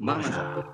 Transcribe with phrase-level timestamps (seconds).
[0.00, 0.64] Masa.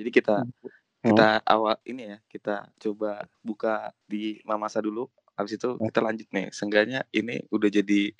[0.00, 0.48] Jadi kita
[1.04, 5.12] kita awal ini ya kita coba buka di Mamasa dulu.
[5.36, 6.48] Habis itu kita lanjut nih.
[6.56, 8.16] Seenggaknya ini udah jadi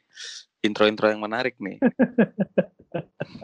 [0.61, 1.81] intro-intro yang menarik nih.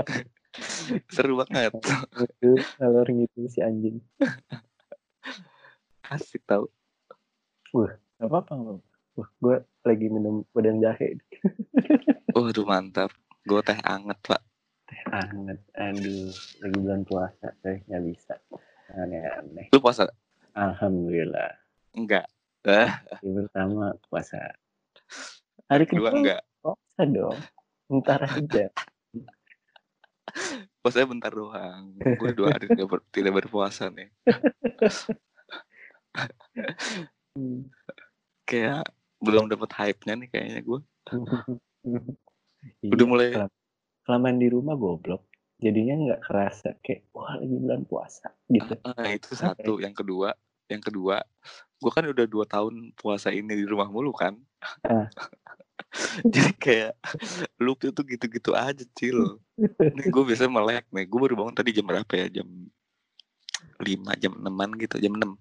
[1.16, 1.80] Seru banget.
[2.12, 4.04] Itu alur gitu si anjing.
[6.12, 6.68] Asik tau.
[7.72, 8.93] Gak apa-apa nggak apa-apa.
[9.14, 9.56] Wah, gue
[9.86, 11.14] lagi minum badan jahe.
[12.34, 13.14] Waduh mantap.
[13.46, 14.42] Gue teh anget pak.
[14.90, 15.58] Teh hangat.
[15.78, 17.54] Aduh, lagi bulan puasa.
[17.62, 18.34] Teh nggak bisa.
[18.90, 19.70] Aneh-aneh.
[19.70, 20.10] Lu puasa?
[20.58, 21.54] Alhamdulillah.
[21.94, 22.26] Enggak.
[22.66, 24.50] Hari pertama puasa.
[25.70, 26.42] Hari kedua enggak.
[26.58, 27.38] puasa dong.
[27.92, 28.66] Ntar aja.
[30.82, 31.94] Puasanya bentar doang.
[31.96, 34.10] Gue dua hari tidak, ber- tidak berpuasa nih.
[37.38, 37.70] Hmm.
[38.48, 38.84] Kayak
[39.24, 40.80] belum dapet hype-nya nih kayaknya gue.
[42.80, 43.56] Iya, Udah mulai kelam-
[44.08, 45.28] kelamaan di rumah goblok.
[45.60, 48.80] Jadinya nggak kerasa kayak wah lagi bulan puasa gitu.
[48.88, 49.84] Ah, itu satu.
[49.84, 50.32] Yang kedua,
[50.72, 51.20] yang kedua,
[51.76, 54.40] gue kan udah dua tahun puasa ini di rumah mulu kan.
[54.80, 55.12] Ah.
[56.24, 56.96] Jadi kayak
[57.64, 59.36] loop itu gitu-gitu aja cil.
[59.60, 61.04] Nih gue biasanya melek nih.
[61.04, 62.40] Gue baru bangun tadi jam berapa ya?
[62.40, 62.48] Jam
[63.76, 65.36] 5, jam 6 gitu, jam 6.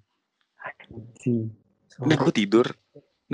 [0.60, 1.56] Anjing.
[2.04, 2.68] Ini gue tidur.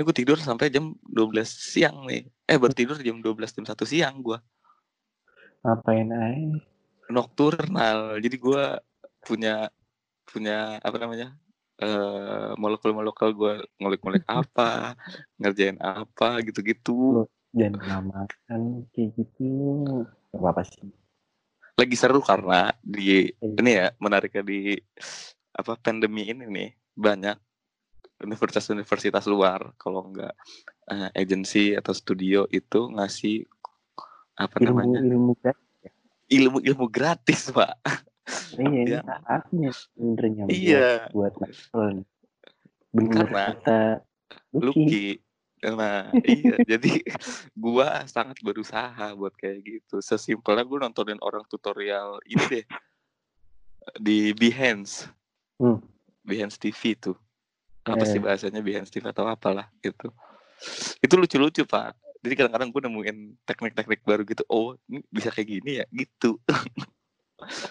[0.00, 2.24] Ini gue tidur sampai jam 12 siang nih.
[2.48, 4.40] Eh baru tidur jam 12 jam 1 siang gue.
[5.60, 6.56] Ngapain aja?
[7.12, 8.16] Nocturnal.
[8.16, 8.64] Jadi gue
[9.20, 9.68] punya
[10.24, 11.36] punya apa namanya?
[11.84, 14.96] eh molekul-molekul gue ngulik-ngulik apa,
[15.36, 17.28] ngerjain apa gitu-gitu.
[17.52, 19.84] Dan lamakan kayak gitu.
[20.32, 20.88] Gak apa-apa sih.
[21.76, 24.80] Lagi seru karena di ini ya menariknya di
[25.52, 27.36] apa pandemi ini nih banyak
[28.20, 30.34] universitas-universitas luar kalau enggak
[30.86, 33.44] eh, agensi atau studio itu ngasih
[34.34, 35.56] apa Ilmu namanya ilmu kan.
[36.26, 37.74] ilmu-ilmu gratis pak
[38.52, 41.32] Iya, ini Yang- saatnya sebenarnya buat- iya buat.
[42.90, 43.80] Bener Karena kata
[44.54, 44.62] Lucky.
[44.62, 45.06] Lucky
[45.60, 47.04] nah iya jadi
[47.52, 52.64] gua sangat berusaha buat kayak gitu sesimpelnya gue nontonin orang tutorial ini deh
[53.96, 55.04] di Behance
[55.56, 55.76] Hmm.
[56.22, 57.12] Behance TV tuh
[57.90, 58.22] apa sih Eh.
[58.22, 60.08] bahasanya Behance TV atau apalah gitu.
[61.00, 61.96] Itu lucu-lucu pak.
[62.20, 65.86] Jadi kadang-kadang gue nemuin teknik-teknik baru gitu oh ini bisa kayak gini ya?
[65.88, 66.36] Gitu.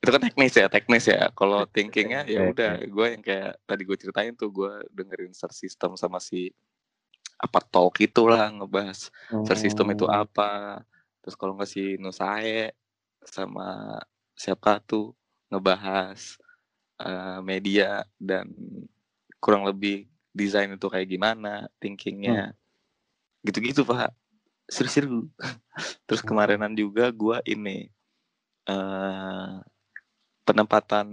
[0.00, 1.28] Itu kan teknis ya teknis ya.
[1.36, 6.00] Kalau thinkingnya ya udah gue yang kayak tadi gue ceritain tuh gue dengerin search system
[6.00, 6.48] sama si
[7.36, 9.12] apa talk itulah ngebahas
[9.44, 10.80] search system itu Oh, apa.
[11.20, 12.72] Terus kalau nggak si Nusae
[13.20, 14.00] sama
[14.32, 15.12] siapa tuh
[15.52, 16.40] ngebahas
[17.00, 18.48] eh, media dan
[19.40, 22.52] kurang lebih desain itu kayak gimana thinkingnya.
[23.44, 24.12] Gitu-gitu pak.
[24.68, 25.28] Seru-seru.
[26.06, 26.28] Terus Hmm.
[26.34, 27.88] kemarinan juga gua ini
[28.66, 29.54] eh
[30.42, 31.06] penempatan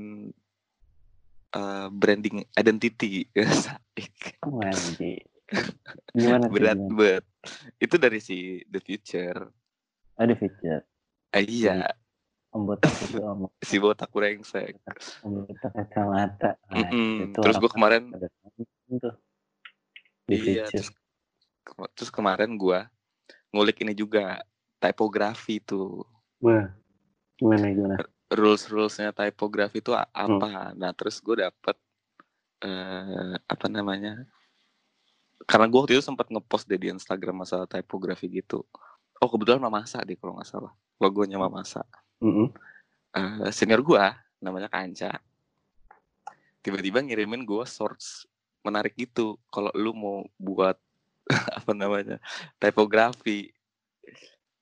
[1.54, 3.28] eh, branding identity.
[4.44, 4.60] Oh.
[6.12, 7.24] Gimana berat banget
[7.78, 9.54] itu dari si The Future.
[10.18, 10.82] Ada feature.
[11.34, 11.94] Eh, iya
[12.54, 14.78] Om botak itu om si botak brengsek.
[15.26, 16.54] Om botak kacamata.
[16.70, 18.14] Nah, itu terus gue kemarin
[19.02, 19.16] tuh.
[20.30, 20.94] Di iya terus,
[21.66, 22.94] ke- terus kemarin gua
[23.50, 24.46] ngulik ini juga
[24.78, 26.06] typografi tuh.
[26.46, 26.70] Wah,
[27.42, 27.98] gimana gimana?
[28.34, 30.06] rules rulesnya typografi itu Hmm.
[30.14, 30.74] apa?
[30.78, 31.78] Nah terus gue dapet
[32.62, 34.30] eh apa namanya?
[35.50, 38.62] Karena gue waktu itu sempat ngepost deh di Instagram masalah typografi gitu.
[39.18, 40.74] Oh kebetulan Mamasa deh kalau nggak salah.
[41.02, 41.82] Logonya Mamasa
[42.24, 42.48] Mm-mm.
[43.14, 45.20] Eh, senior gua namanya Kanca
[46.64, 48.24] tiba-tiba ngirimin gua source
[48.64, 50.80] menarik gitu kalau lu mau buat
[51.60, 52.24] apa namanya
[52.56, 53.52] typografi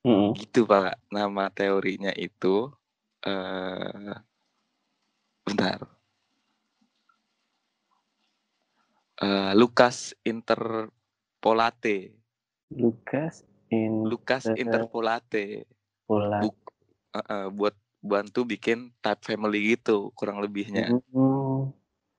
[0.01, 0.33] Mm-mm.
[0.33, 2.73] gitu pak nama teorinya itu
[3.21, 4.17] eh
[5.45, 5.85] bentar
[9.21, 12.09] Eh, Lucas Interpolate
[12.73, 15.69] Lukas in Lucas Eh, Interpolate
[16.09, 16.41] pola.
[16.41, 16.73] Buk-
[17.15, 21.69] eh, eh, buat bantu bikin type family gitu kurang lebihnya Mm,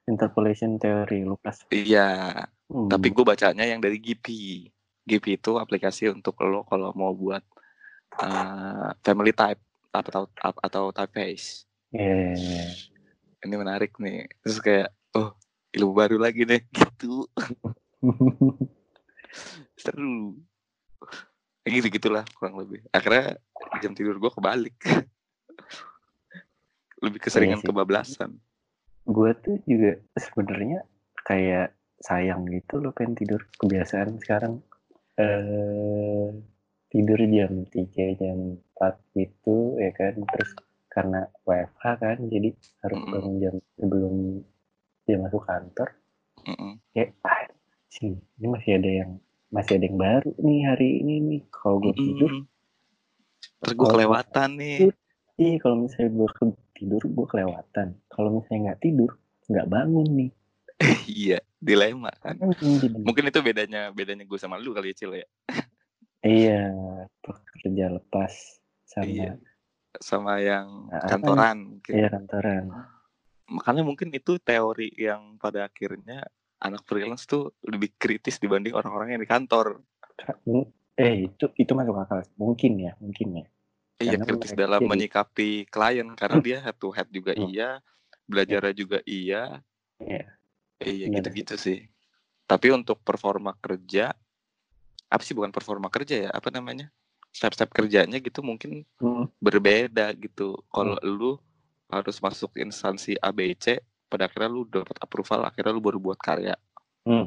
[0.07, 1.67] interpolation theory Lukas.
[1.75, 2.89] iya Hmm.
[2.89, 4.65] tapi gue bacanya yang dari Gipi
[5.05, 7.45] Gipi itu aplikasi untuk lo kalau mau buat
[8.23, 9.61] eh, family type
[9.93, 12.73] atau atau, atau typeface Yeah.
[13.45, 15.37] ini menarik nih terus kayak oh
[15.77, 17.29] ilmu baru lagi nih gitu
[19.83, 20.41] seru
[21.69, 23.37] gitu gitulah kurang lebih akhirnya
[23.83, 24.77] jam tidur gue kebalik
[27.05, 27.69] lebih keseringan Iya sih.
[27.71, 28.31] kebablasan
[29.03, 30.87] gue tuh juga sebenarnya
[31.27, 34.63] kayak sayang gitu loh pengen tidur kebiasaan sekarang
[35.19, 36.31] eh
[36.93, 40.53] tidur jam 3, jam 4 gitu ya kan, terus
[40.93, 42.53] karena WFH kan, jadi
[42.85, 43.09] harus Mhm.
[43.09, 44.15] bangun jam sebelum
[45.09, 45.89] jam masuk kantor,
[46.45, 46.85] Mhm.
[46.93, 47.49] kayak, "Ah,
[47.89, 49.11] sih ini masih ada yang
[49.49, 52.45] masih ada yang baru nih hari ini nih." Kalau gue tidur Mhm.
[53.63, 54.79] Entar gue kelewatan nih.
[55.39, 56.29] iya, kalau misalnya gue
[56.77, 57.95] tidur, gue kelewatan.
[58.11, 59.11] Kalau misalnya nggak tidur,
[59.51, 60.31] nggak bangun nih.
[61.07, 62.35] Iya, dilema kan.
[62.59, 65.27] Jadi Mungkin itu bedanya bedanya gue sama lu kali ya, Cil, ya?
[66.23, 66.63] Iya,
[67.23, 68.33] pekerja lepas
[68.87, 69.33] sama Iya.
[70.03, 71.93] Sama yang Nah, kantoran mungkin.
[71.95, 72.65] iya kantoran.
[73.47, 76.25] Makanya mungkin itu teori yang pada akhirnya
[76.63, 79.83] anak freelance tuh lebih kritis dibanding orang-orang yang di kantor.
[81.03, 83.47] Eh, itu itu masuk akal, mungkin ya mungkin ya.
[83.99, 87.51] Iya, kritis dalam jadi menyikapi klien karena dia head to head juga Hmm.
[87.51, 87.83] iya,
[88.31, 89.63] belajarnya juga iya.
[89.99, 90.25] Iya.
[90.83, 91.15] Iya, sih.
[91.15, 91.79] gitu-gitu sih.
[92.47, 94.15] Tapi untuk performa kerja
[95.07, 96.91] apa sih bukan performa kerja ya, apa namanya?
[97.35, 99.27] Step-step kerjanya gitu mungkin Mhm.
[99.43, 100.59] berbeda gitu.
[100.71, 101.07] Kalau Hmm.
[101.11, 101.33] lu
[101.91, 106.55] harus masuk instansi ABC, pada akhirnya lu dapat approval, akhirnya lu baru buat karya.
[107.05, 107.27] Hmm.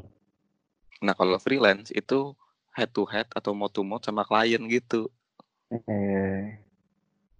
[1.04, 2.34] Nah, kalau freelance itu
[2.76, 5.08] head to head atau mouth to mouth sama klien gitu.
[5.72, 6.60] Eh,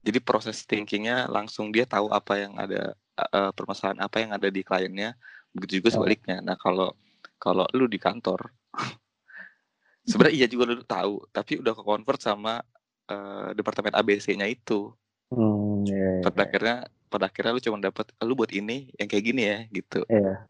[0.06, 4.64] Jadi proses thinkingnya langsung dia tahu apa yang ada eh, permasalahan apa yang ada di
[4.64, 5.14] kliennya.
[5.52, 6.40] Begitu juga sebaliknya.
[6.40, 6.96] Nah, kalau
[7.36, 8.50] kalau lu di kantor
[10.10, 12.64] sebenarnya iya juga lu tahu, tapi udah ke-convert sama
[13.12, 14.96] eh, departemen ABC-nya itu.
[15.34, 16.46] hmm, iya iya Pada iya.
[16.48, 16.78] akhirnya
[17.12, 20.00] pada akhirnya lu cuma dapat lu buat ini yang kayak gini ya gitu.
[20.08, 20.48] Iya.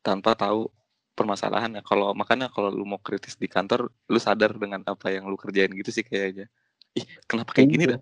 [0.00, 0.72] Tanpa tahu
[1.20, 1.84] permasalahannya.
[1.84, 5.68] Kalau makanya kalau lu mau kritis di kantor, lu sadar dengan apa yang lu kerjain
[5.76, 6.48] gitu sih kayaknya.
[6.96, 7.92] Ih, kenapa kayak gini Iya.
[7.92, 8.00] dah?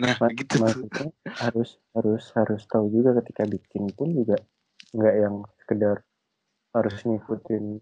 [0.00, 0.60] Nah, Ma gitu tuh.
[0.64, 4.40] maksudnya harus harus harus tahu juga ketika bikin pun juga
[4.96, 6.00] nggak yang sekedar
[6.72, 7.76] harus ngikutin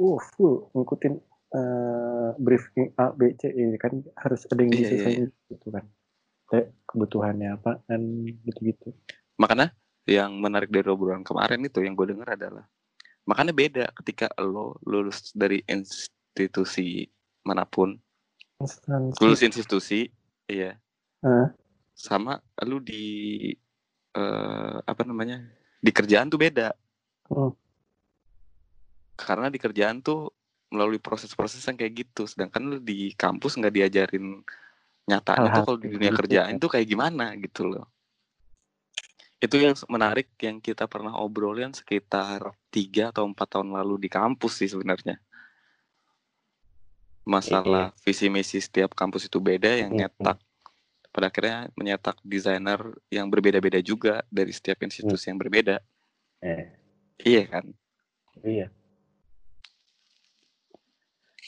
[0.00, 1.14] uh full ngikutin
[1.52, 5.84] eh, brief A B C ini kan harus ada yang Iya, iya, disesuaikan gitu kan.
[6.46, 8.00] Kayak kebutuhannya apa kan
[8.48, 8.96] gitu-gitu.
[9.36, 9.76] Makanya
[10.08, 12.64] yang menarik dari obrolan kemarin itu yang gue dengar adalah
[13.26, 17.10] makanya beda ketika lo lulus dari institusi
[17.42, 17.98] mana pun,
[18.62, 20.08] Instansi lulus institusi,
[20.48, 20.78] iya,
[21.26, 21.46] eh,
[21.92, 23.50] sama lu di
[24.16, 25.42] eh, apa namanya
[25.82, 26.72] di kerjaan tuh beda.
[27.28, 27.52] hmm,
[29.16, 30.30] Karena di kerjaan tuh
[30.70, 34.42] melalui proses-proses yang kayak gitu, sedangkan lu di kampus nggak diajarin
[35.06, 36.62] nyatanya tuh kalau di dunia gitu kerjaan kan.
[36.62, 37.86] tuh kayak gimana gitu loh.
[39.36, 44.64] Itu yang menarik yang kita pernah obrolin sekitar tiga atau empat tahun lalu di kampus
[44.64, 45.20] sih sebenarnya.
[47.44, 47.60] Iya.
[47.60, 50.38] Masalah visi misi setiap kampus itu beda yang Hmm, nyetak
[51.12, 55.76] pada akhirnya menyetak desainer yang berbeda-beda juga dari setiap hmm, institusi yang berbeda.
[56.42, 56.66] eh,
[57.24, 57.64] Iya kan?
[58.44, 58.66] iya.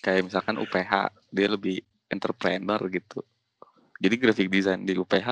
[0.05, 0.93] Kayak misalkan UPH,
[1.35, 1.77] dia lebih
[2.09, 3.21] entrepreneur gitu.
[3.99, 5.29] Jadi graphic design di UPH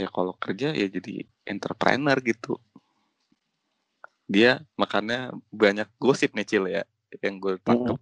[0.00, 2.56] ya kalau kerja ya jadi entrepreneur gitu.
[4.30, 6.82] Dia makanya banyak gosip nih Cil ya
[7.18, 7.58] yang gue.
[7.66, 7.98] Hmm,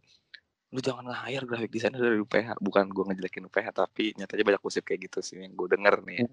[0.68, 2.60] Lu jangan nge-hire graphic designer dari UPH.
[2.60, 6.16] Bukan gue ngejelekin UPH tapi nyatanya banyak gosip kayak gitu sih yang gue denger nih
[6.20, 6.28] ya.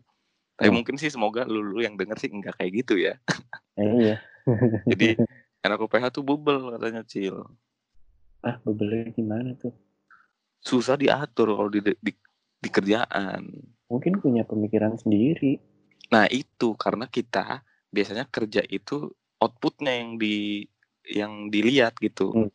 [0.56, 3.16] Tapi hmm, mungkin sih semoga lu, lu yang denger sih enggak kayak gitu ya.
[3.80, 4.16] eh, iya.
[4.92, 5.16] Jadi
[5.66, 7.40] anak UPH tuh bubble katanya Cil.
[8.46, 9.74] ah bebelnya gimana tuh?
[10.62, 12.14] Susah diatur kalau di, di,
[12.62, 13.50] di kerjaan.
[13.90, 15.58] Mungkin punya pemikiran sendiri.
[16.14, 19.10] Nah itu karena kita biasanya kerja itu
[19.40, 20.66] outputnya yang di
[21.06, 22.34] yang dilihat gitu.
[22.34, 22.50] Hmm,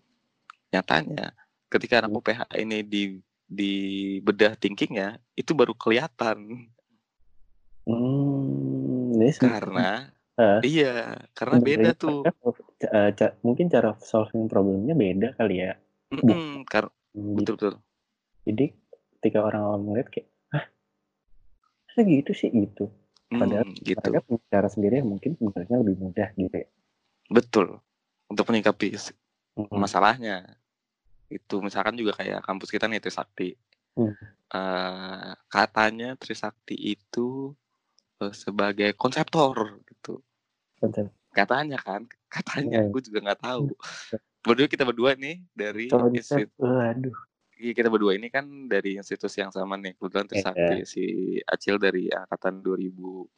[0.71, 1.35] Nyatanya
[1.71, 3.03] ketika anak hmm, UPH ini di
[3.51, 3.73] di
[4.23, 6.71] bedah thinkingnya itu baru kelihatan.
[7.87, 12.23] Hmm, karena eh, iya karena beda tuh.
[12.39, 12.55] sol-
[13.19, 15.75] ca- mungkin cara solving problemnya beda kali ya.
[16.11, 17.35] Mm-mm, kar- gitu.
[17.39, 17.75] betul betul.
[18.47, 18.65] Jadi
[19.19, 20.65] ketika orang awam ngeliat kayak, ah,
[21.87, 22.51] masa gitu sih?
[22.51, 22.89] Gitu.
[23.31, 24.11] Padahal Hmm, gitu.
[24.11, 26.69] mereka punya cara sendiri yang mungkin sebenarnya lebih mudah gitu ya.
[27.31, 27.67] betul.
[28.27, 28.99] Untuk menyikapi
[29.55, 30.59] Hmm, masalahnya.
[31.31, 33.55] Itu misalkan juga kayak kampus kita nih Trisakti.
[33.95, 34.15] Hmm,
[34.51, 37.55] Eh, katanya Trisakti itu
[38.19, 40.19] eh, sebagai konseptor gitu.
[40.83, 41.07] Konsep.
[41.31, 42.11] katanya kan?
[42.27, 42.83] Katanya.
[42.83, 43.71] Eh, gue juga nggak tahu.
[44.43, 47.15] Berdua kita berdua nih dari konsep, waduh.
[47.77, 49.93] Kita berdua ini kan dari institusi yang sama nih.
[50.01, 51.05] Kebetulan Trisakti si
[51.45, 53.29] Acil dari angkatan 2011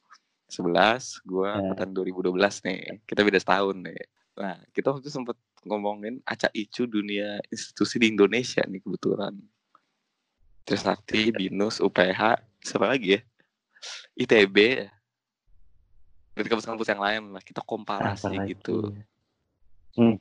[1.26, 2.80] gue eh, angkatan 2012 nih.
[3.02, 4.02] Kita beda setahun nih.
[4.38, 5.36] Nah kita waktu itu sempet
[5.66, 9.34] ngomongin acak icu dunia institusi di Indonesia nih kebetulan.
[10.62, 13.20] Trisakti, Binus, UPH, siapa lagi ya?
[14.14, 14.86] ITB,
[16.38, 18.94] dari kampus-kampus yang lain lah kita komparasi gitu?
[19.98, 20.16] Hmm,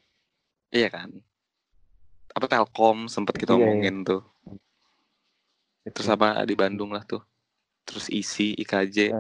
[0.74, 1.14] iya kan
[2.32, 3.66] apa Telkom sempat kita Iya, iya.
[3.68, 4.22] omongin tuh.
[5.82, 7.22] Terus apa di Bandung lah tuh.
[7.84, 9.12] Terus ISI, IKJ.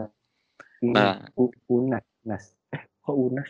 [0.82, 1.30] Ini, Nah.
[1.38, 2.53] U- Unas, Nas.
[2.74, 3.50] Eh, kok Unas?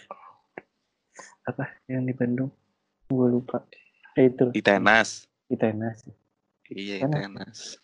[1.43, 2.51] Apa yang di Bandung?
[3.07, 3.63] Gue lupa.
[4.15, 4.51] Eh itu.
[4.55, 5.27] ITENAS.
[5.47, 6.07] Itenas.
[6.71, 7.03] Iya.
[7.03, 7.79] ITENAS.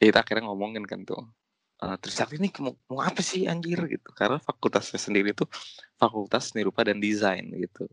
[0.00, 1.28] Ya, kita akhirnya ngomongin kan tuh.
[1.80, 4.12] Eh, terus tapi ini mau, mau apa sih anjir gitu.
[4.16, 5.48] Karena fakultasnya sendiri tuh
[5.96, 7.84] fakultas seni rupa dan desain gitu.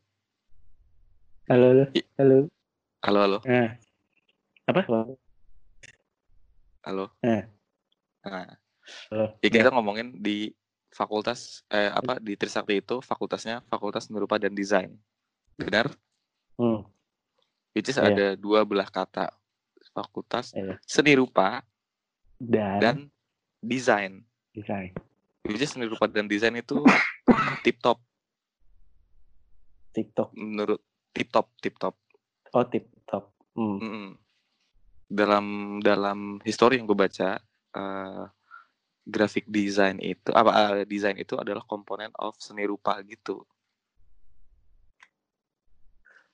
[1.48, 1.88] Halo,
[2.20, 2.52] halo.
[2.98, 3.20] Halo.
[3.22, 3.70] Halo, halo, Nah.
[4.68, 4.82] Apa?
[6.84, 7.06] halo.
[7.22, 7.44] Eh.
[8.24, 8.58] Nah,
[9.12, 9.26] Halo.
[9.40, 10.52] ya kita ngomongin di
[10.90, 14.92] fakultas eh apa di Trisakti itu fakultasnya fakultas seni rupa dan desain.
[15.56, 15.88] Benar?
[16.58, 16.84] Hmm.
[17.72, 18.08] Which is Iya.
[18.08, 19.32] ada dua belah kata.
[19.94, 20.80] Fakultas Iya.
[20.84, 21.62] seni rupa
[22.38, 22.96] Dan, dan
[23.60, 24.24] desain.
[24.52, 24.92] desain.
[25.44, 26.82] Which is seni rupa dan desain itu
[27.64, 28.02] tip top
[29.94, 30.30] TikTok.
[30.34, 31.96] menurut tip top tip top.
[32.56, 33.26] Oh, TikTok.
[33.58, 33.78] Hmm.
[33.82, 34.08] Mm-mm.
[35.08, 35.46] Dalam
[35.80, 37.40] dalam histori yang gue baca,
[37.76, 38.24] eh,
[39.08, 43.48] graphic design itu apa eh, desain itu adalah komponen of seni rupa gitu.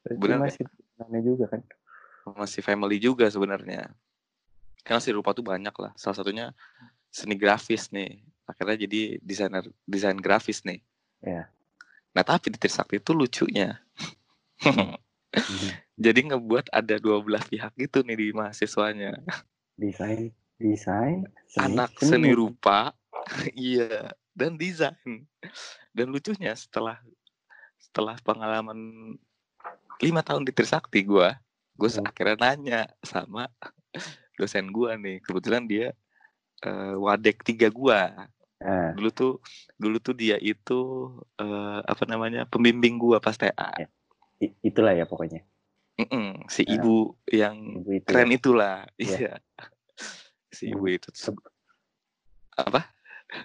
[0.09, 0.41] Nggak?
[0.41, 0.65] masih
[0.99, 1.61] aneh juga kan?
[2.33, 3.93] Masih family juga sebenarnya.
[4.83, 5.93] Karena seni rupa tuh banyak lah.
[5.95, 6.51] Salah satunya
[7.13, 8.19] seni grafis nih.
[8.43, 10.83] Akhirnya jadi desainer desain grafis nih.
[11.23, 11.47] Iya.
[12.11, 13.79] Nah tapi di Trisakti itu lucunya.
[15.93, 19.13] Jadi ngebuat ada dua belah pihak gitu nih di mahasiswanya.
[19.77, 22.93] Desain, desain, seni, anak seni rupa
[23.53, 25.25] iya dan desain
[25.93, 26.97] dan lucunya setelah
[27.77, 28.77] setelah pengalaman
[29.97, 31.37] lima tahun di Trisakti gua
[31.73, 32.05] gue Hmm.
[32.05, 33.49] akhirnya nanya sama
[34.37, 35.93] dosen gua nih kebetulan dia
[36.61, 38.29] eh, wadek tiga gua
[38.63, 39.33] Nah, dulu tuh
[39.75, 40.79] dulu tuh dia itu
[41.35, 43.87] eh, apa namanya pembimbing gua pas TA Ya.
[44.39, 45.43] i- itulah ya pokoknya.
[45.93, 46.81] Mm-mm, si Ya.
[46.81, 48.07] ibu yang Ibu itu.
[48.09, 49.17] keren itulah Iya.
[49.17, 49.33] iya
[50.57, 51.09] si ibu itu
[52.53, 52.89] apa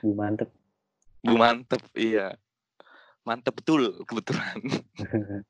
[0.05, 0.49] Bu mantep.
[1.25, 2.37] Bu mantep, iya.
[3.25, 4.61] Mantep betul kebetulan.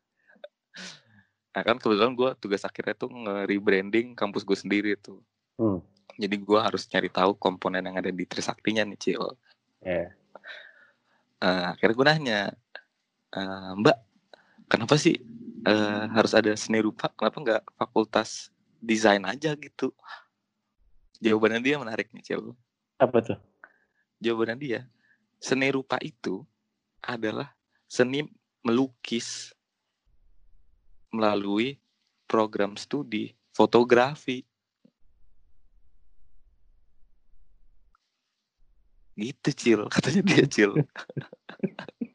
[1.48, 5.18] Nah kan kebetulan gue tugas akhirnya tuh nge-rebranding kampus gue sendiri tuh.
[5.58, 5.82] Hmm.
[6.14, 9.22] Jadi gue harus cari tahu komponen yang ada di Trisaktinya nih Cil.
[9.82, 10.14] Ya.
[11.38, 12.40] Eh, akhirnya gue nanya,
[13.34, 13.98] "Eh, Mbak,
[14.70, 15.18] kenapa sih
[15.64, 17.10] eh, harus ada seni rupa?
[17.14, 19.90] Kenapa nggak fakultas desain aja gitu?
[21.18, 22.54] Jawabannya dia menarik nih Cil.
[22.98, 23.38] Apa tuh?
[24.22, 24.80] Jawabannya dia,
[25.38, 26.46] seni rupa itu
[27.02, 27.54] adalah
[27.86, 28.26] seni
[28.62, 29.54] melukis
[31.10, 31.78] melalui
[32.26, 34.46] program studi fotografi.
[39.18, 40.72] Gitu Cil, katanya dia Cil.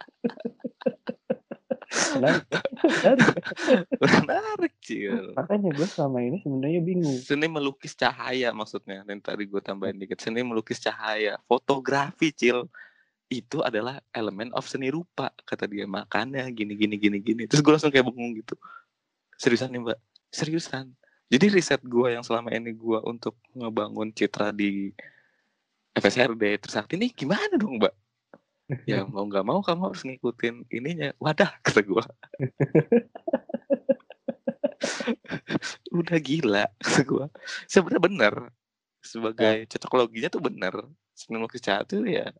[2.18, 2.46] Menarik.
[4.02, 4.74] Menarik.
[4.84, 5.32] Cil.
[5.38, 7.18] Makanya gue selama ini sebenarnya bingung.
[7.22, 9.06] Seni melukis cahaya maksudnya.
[9.08, 11.40] Dan tadi gue tambahin dikit, seni melukis cahaya.
[11.48, 12.68] Fotografi Cil.
[13.32, 17.74] Itu adalah elemen of seni rupa kata dia makanya gini gini gini gini terus gue
[17.74, 18.54] langsung kayak bengong gitu
[19.42, 20.94] seriusan nih mbak seriusan
[21.34, 24.94] jadi riset gue yang selama ini gue untuk ngebangun citra di
[25.98, 27.94] FSRD Trisakti ini gimana dong mbak
[28.88, 31.10] ya mau nggak mau kamu harus ngikutin ininya.
[31.20, 32.04] Wadah kata gue
[36.00, 37.26] udah gila kata gue
[37.68, 38.36] sebenarnya bener.
[39.04, 40.74] Sebagai cocok loginya tuh bener.
[41.12, 42.32] Seni melukis cahaya tuh ya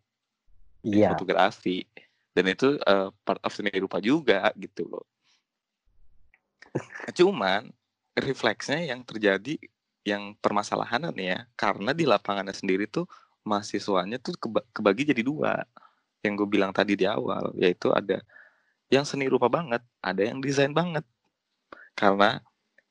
[0.84, 1.16] Iya.
[1.16, 1.88] fotografi.
[2.36, 5.06] Dan itu eh, part of seni rupa juga gitu loh.
[7.14, 7.70] Cuman
[8.18, 9.56] refleksnya yang terjadi
[10.04, 13.08] yang permasalahan nih ya karena di lapangannya sendiri tuh
[13.48, 15.64] mahasiswanya tuh keba- kebagi jadi dua
[16.24, 18.24] yang gue bilang tadi di awal yaitu ada
[18.88, 21.04] yang seni rupa banget ada yang desain banget
[21.94, 22.40] karena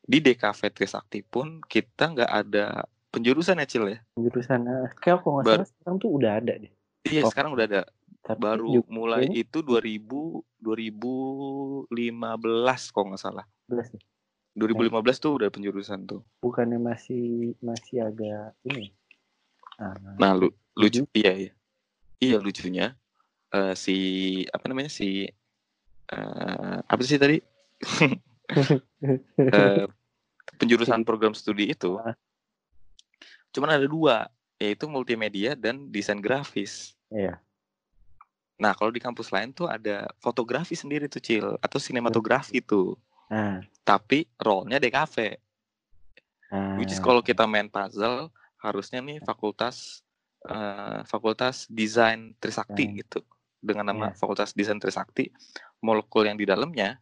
[0.05, 5.41] di DKV Trisakti pun kita nggak ada penjurusan ya Cil ya Jurusan eh, kayak kalau
[5.41, 6.73] nggak salah sekarang tuh udah ada deh.
[7.09, 7.31] iya Oh.
[7.33, 7.83] sekarang udah ada
[8.23, 13.45] Tapi baru juga mulai kayaknya itu 2000 2015 kalau nggak salah.
[13.67, 14.03] 11 nih.
[14.55, 16.23] 2015 tuh udah penjurusan tuh.
[16.39, 18.95] Bukannya masih masih agak ini.
[19.81, 21.53] Ah, Nah, lu, lucu iya iya.
[22.23, 22.95] Iya lucunya
[23.53, 23.97] eh, si
[24.49, 25.29] apa namanya si
[26.09, 27.39] eh, apa sih tadi?
[29.43, 29.87] Eh,
[30.61, 32.13] penjurusan program studi itu Ah.
[33.49, 34.29] cuman ada dua,
[34.61, 36.93] yaitu multimedia dan desain grafis.
[37.09, 37.41] Iya.
[38.61, 42.95] Nah, kalau di kampus lain tuh ada fotografi sendiri tuh, Cil, atau sinematografi tuh.
[43.33, 45.17] Nah, Tapi role-nya DKV.
[46.53, 48.29] ah, Which is kalau kita main puzzle
[48.61, 50.05] harusnya nih fakultas
[50.45, 53.25] eh, fakultas desain Trisakti gitu
[53.63, 54.19] dengan nama Iya.
[54.19, 55.31] fakultas desain Trisakti
[55.81, 56.99] molekul yang di dalamnya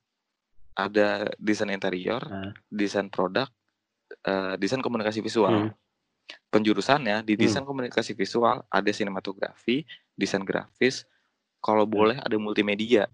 [0.77, 2.53] ada desain interior, Ah.
[2.69, 3.49] desain produk,
[4.23, 5.51] eh, desain komunikasi visual.
[5.51, 5.73] Hmm.
[6.53, 9.83] Penjurusannya di desain komunikasi visual ada sinematografi,
[10.15, 11.03] desain grafis,
[11.59, 13.11] kalau boleh ada multimedia.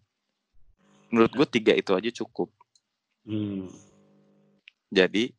[1.09, 2.53] Menurut gue tiga itu aja cukup.
[3.25, 3.67] Hmm.
[4.93, 5.33] Jadi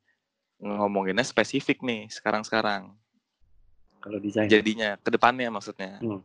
[0.58, 2.92] ngomonginnya spesifik nih sekarang-sekarang.
[4.02, 4.50] Kalau desain.
[4.50, 6.02] Jadinya ke depannya maksudnya.
[6.02, 6.20] Hmm.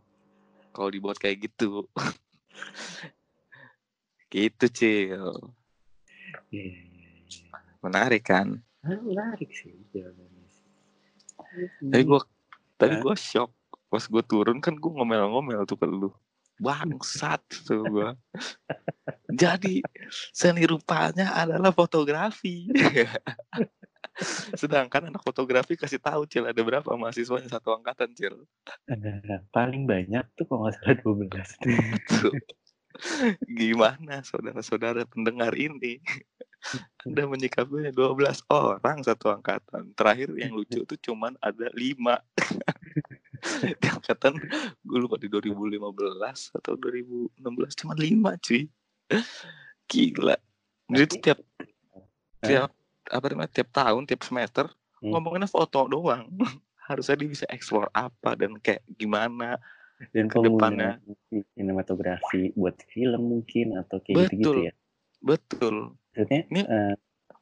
[0.73, 1.85] Kalau dibuat kayak gitu.
[4.33, 5.29] gitu, Cil.
[6.49, 6.73] Iya.
[7.85, 8.57] Menarik kan?
[8.83, 10.67] Ah, menarik sih jawabannya sih.
[11.93, 12.21] Tapi gua
[12.81, 13.53] tadi gua shock.
[13.93, 16.09] Pas gua turun kan gua ngomel-ngomel tuh ke lu.
[16.57, 18.17] Bangsat tuh gua.
[19.43, 19.85] Jadi
[20.33, 22.69] seni rupanya adalah fotografi.
[24.61, 28.45] Sedangkan anak fotografi kasih tahu Cil ada berapa mahasiswanya satu angkatan Cil.
[28.89, 32.35] Eh, paling banyak tuh kalau nggak salah 12 Tuh.
[33.49, 35.99] Gimana saudara-saudara pendengar ini?
[37.03, 39.97] Anda menyikapinya 12 orang satu angkatan.
[39.99, 42.23] Terakhir yang lucu tuh cuman ada 5.
[43.83, 44.39] di angkatan
[44.87, 45.83] gue lupa di 2015
[46.63, 48.63] atau 2016 cuma 5 cuy.
[49.91, 50.37] Gila.
[50.93, 51.39] Jadi tiap
[52.43, 52.71] tiap
[53.13, 55.11] apa namanya tiap tahun tiap semester Hmm.
[55.13, 56.31] ngomonginnya foto doang.
[56.89, 59.59] Harusnya dia bisa explore apa dan kayak gimana.
[60.11, 60.99] dan ke depannya.
[61.53, 64.67] sinematografi buat film mungkin atau kayak Betul.
[64.67, 64.73] ya.
[65.21, 65.77] Betul.
[66.11, 66.95] Maksudnya Ini- eh,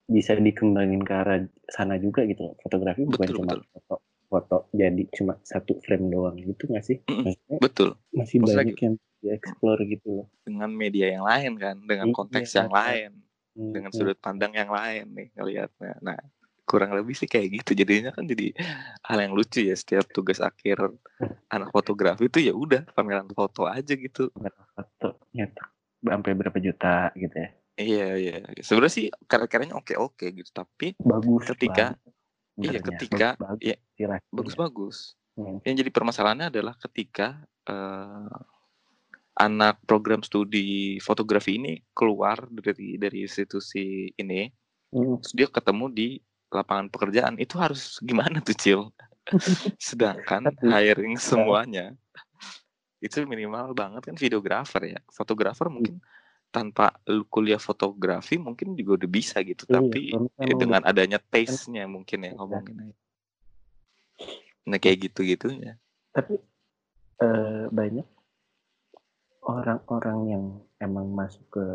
[0.04, 2.54] bisa dikembangin ke arah sana juga gitu loh.
[2.58, 3.64] Fotografi bukan Betul, cuma betul.
[3.72, 3.94] foto
[4.26, 6.96] foto jadi cuma satu frame doang gitu nggak sih?
[7.02, 7.90] Maksudnya Betul.
[8.10, 10.26] masih Maksudnya banyak yang dieksplor gitu loh.
[10.42, 12.14] Dengan media yang lain kan, dengan Iya.
[12.14, 13.10] konteks yang lain,
[13.60, 13.98] Hmm, dengan hmm.
[14.00, 16.00] sudut pandang yang lain nih ngelihatnya.
[16.00, 16.16] Nah,
[16.64, 17.76] kurang lebih sih kayak gitu.
[17.76, 18.56] Jadinya kan jadi
[19.04, 20.80] hal yang lucu ya setiap tugas akhir
[21.54, 24.32] anak fotografi itu ya udah pameran foto aja gitu.
[24.32, 25.68] Berapa foto nyetak
[26.00, 27.50] sampai berapa juta gitu ya.
[27.76, 28.36] Iya iya.
[28.64, 32.16] Sebenarnya sih karya-karyanya oke-oke gitu, tapi Bagus Ketika- banget
[32.60, 34.28] iya, ketika- bagus, iya, istilahnya.
[34.32, 34.96] bagus-bagus.
[35.36, 35.60] Hmm.
[35.64, 38.36] Yang jadi permasalahannya adalah ketika eh,
[39.34, 44.50] anak program studi fotografi ini keluar dari dari institusi ini,
[44.90, 45.22] Hmm.
[45.22, 46.08] terus dia ketemu di
[46.50, 48.80] lapangan pekerjaan, itu harus gimana tuh Cil?
[49.78, 51.94] Sedangkan Tapi- hiring semuanya
[52.98, 56.02] itu minimal banget kan videografer ya, fotografer mungkin
[56.50, 56.90] tanpa
[57.30, 62.34] kuliah fotografi mungkin juga udah bisa gitu, Iya, tapi ya dengan adanya taste-nya mungkin ya
[62.34, 62.90] ngomongin.
[64.66, 65.78] Nah kayak gitu-gitunya.
[66.10, 66.34] tapi
[67.22, 68.02] eh, banyak
[69.52, 70.44] orang-orang yang
[70.78, 71.66] emang masuk ke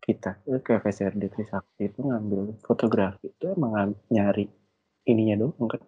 [0.00, 4.50] kita eh, ke FSRD Trisakti itu ngambil fotografi itu emang nyari
[5.04, 5.82] ininya doang kan.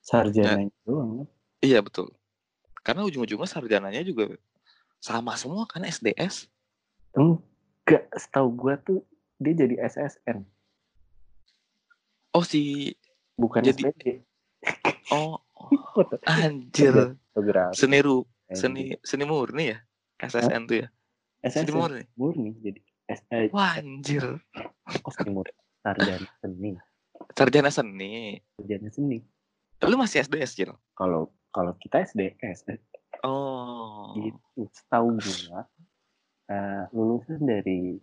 [0.00, 1.28] Sarjananya doang kan.
[1.60, 2.12] Iya betul.
[2.80, 4.36] Karena ujung-ujungnya sarjananya juga
[4.98, 6.48] sama semua kan SDS.
[7.14, 9.00] enggak setahu gua tuh
[9.36, 10.42] dia jadi SSN
[12.30, 12.90] Oh si
[13.34, 14.04] bukan Jadi- SPG
[15.12, 15.38] oh
[15.94, 17.14] Foto- anjir.
[17.30, 17.78] Fotografi.
[17.78, 19.78] Seni ru Kayak seni seni murni ya?
[20.22, 20.88] SSN tuh ya?
[20.88, 21.50] Gitu.
[21.52, 22.02] seni SSN murni?
[22.16, 24.24] murni jadi SS wah anjir.
[25.04, 25.54] Oh, seni murni.
[25.84, 26.70] Sarjana seni.
[27.36, 28.12] Sarjana seni.
[28.56, 29.18] Sarjana seni.
[29.84, 30.72] Lu masih SDS Jil?
[30.96, 32.64] Kalau kalau kita SDS
[33.26, 34.16] oh.
[34.16, 34.64] Gitu.
[34.72, 35.68] Setahu gua
[36.48, 38.00] eh, lulusan dari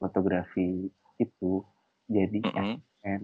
[0.00, 0.88] fotografi
[1.20, 1.60] itu
[2.08, 2.80] jadi Mm-mm.
[3.04, 3.22] SN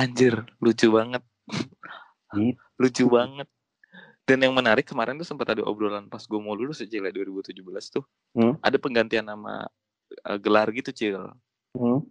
[0.00, 1.22] anjir lucu banget.
[2.32, 2.56] Gitu.
[2.80, 3.48] Lucu banget
[4.30, 7.50] dan yang menarik kemarin tuh sempat ada obrolan pas gue mau lulus Cil ya 2017
[7.90, 8.06] tuh.
[8.30, 8.54] Hmm.
[8.62, 9.66] ada penggantian nama
[10.06, 11.18] eh, gelar gitu Cil.
[11.74, 12.02] Hmm.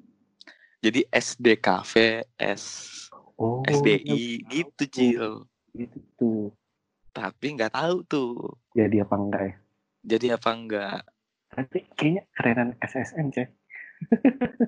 [0.83, 2.63] jadi SDKV S
[3.39, 4.83] oh SDI iya, gitu.
[4.91, 5.31] Cil.
[5.71, 5.97] Gitu.
[6.19, 6.51] Tuh
[7.15, 8.35] tapi nggak tahu tuh.
[8.75, 9.55] Jadi apa enggak ya?
[10.03, 11.01] Jadi apa enggak?
[11.49, 13.49] Tapi kayaknya kerenan SSN cek.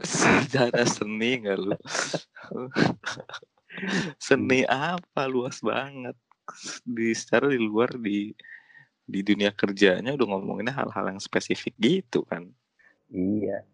[0.03, 1.71] Sejarah seni nggak lu?
[4.19, 5.31] Seni apa?
[5.31, 6.15] Luas banget
[6.85, 8.31] di secara di luar di
[9.11, 12.47] di dunia kerjanya udah ngomonginnya hal-hal yang spesifik gitu kan.
[13.11, 13.67] Iya.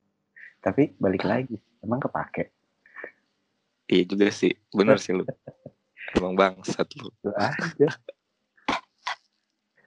[0.63, 2.49] Tapi balik lagi emang kepake?
[3.87, 5.23] Iya juga sih bener sih lu.
[6.15, 7.11] Emang bangsat lu.
[7.35, 7.91] Aja.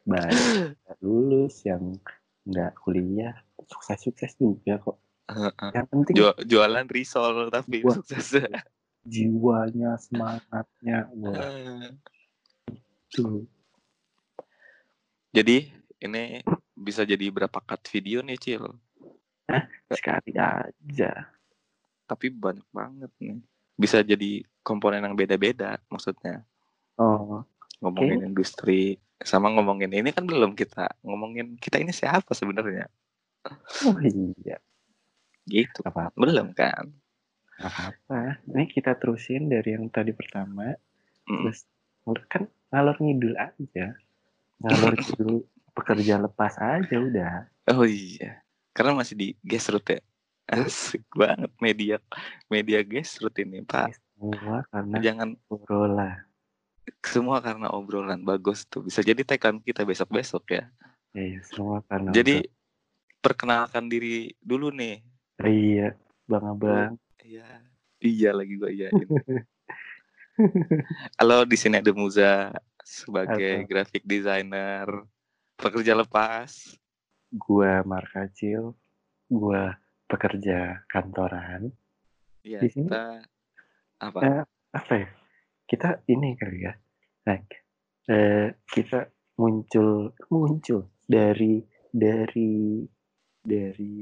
[0.05, 1.97] Banyak yang lulus yang
[2.45, 5.01] nggak kuliah sukses-sukses juga kok.
[5.73, 7.97] Yang penting Ju- jualan risol tapi Wah.
[7.97, 8.37] sukses.
[9.01, 11.89] Jiwanya semangatnya wah
[15.31, 15.71] jadi
[16.01, 16.43] ini
[16.75, 18.65] bisa jadi berapa cut video nih Cil
[19.91, 21.13] sekali aja
[22.07, 23.39] tapi banyak banget nih
[23.75, 26.47] bisa jadi komponen yang beda-beda maksudnya
[26.99, 27.43] oh
[27.83, 32.87] ngomongin industri sama ngomongin ini kan belum kita ngomongin kita ini siapa sebenarnya
[33.85, 34.63] oh iya
[35.51, 35.79] Gitu.
[35.83, 36.15] Gak apa-apa.
[36.15, 36.85] Belum kan?
[37.59, 38.21] Gak apa-apa.
[38.47, 40.71] Ini kita terusin dari yang tadi pertama.
[41.27, 41.51] Mm.
[41.51, 41.61] Terus
[42.31, 43.87] kan ngalor ngidul aja.
[44.63, 45.33] Ngalor ngidul
[45.75, 47.51] pekerja lepas aja udah.
[47.71, 48.43] Oh iya.
[48.75, 50.01] Karena masih di gesrut ya.
[50.51, 51.97] Asik banget media
[52.51, 53.95] media gesrut ini, Pak.
[54.19, 56.19] Semua karena Jangan obrolan.
[57.07, 58.83] semua karena obrolan bagus tuh.
[58.83, 60.65] Bisa jadi tagline kita besok-besok ya.
[61.15, 62.43] Iya, semua karena Jadi
[63.23, 64.99] perkenalkan diri dulu nih.
[65.39, 65.51] obrolan.
[65.55, 65.89] Iya,
[66.27, 66.93] bang abang.
[67.23, 67.47] Iya.
[68.01, 68.97] Iya lagi gua iyain.
[71.21, 73.69] Halo, di sini ada Muza sebagai Halo.
[73.69, 74.87] graphic designer
[75.57, 76.77] pekerja lepas.
[77.31, 78.75] Gua Markacil.
[79.31, 79.71] Gua
[80.11, 81.71] pekerja kantoran.
[82.43, 82.89] Iya, Di sini?
[82.89, 83.05] kita
[84.01, 84.19] apa?
[84.25, 85.09] Eh, apa ya?
[85.69, 86.73] Kita ini kali ya.
[87.29, 87.53] Like,
[88.11, 89.07] eh, kita
[89.39, 92.83] muncul muncul dari dari
[93.39, 93.95] dari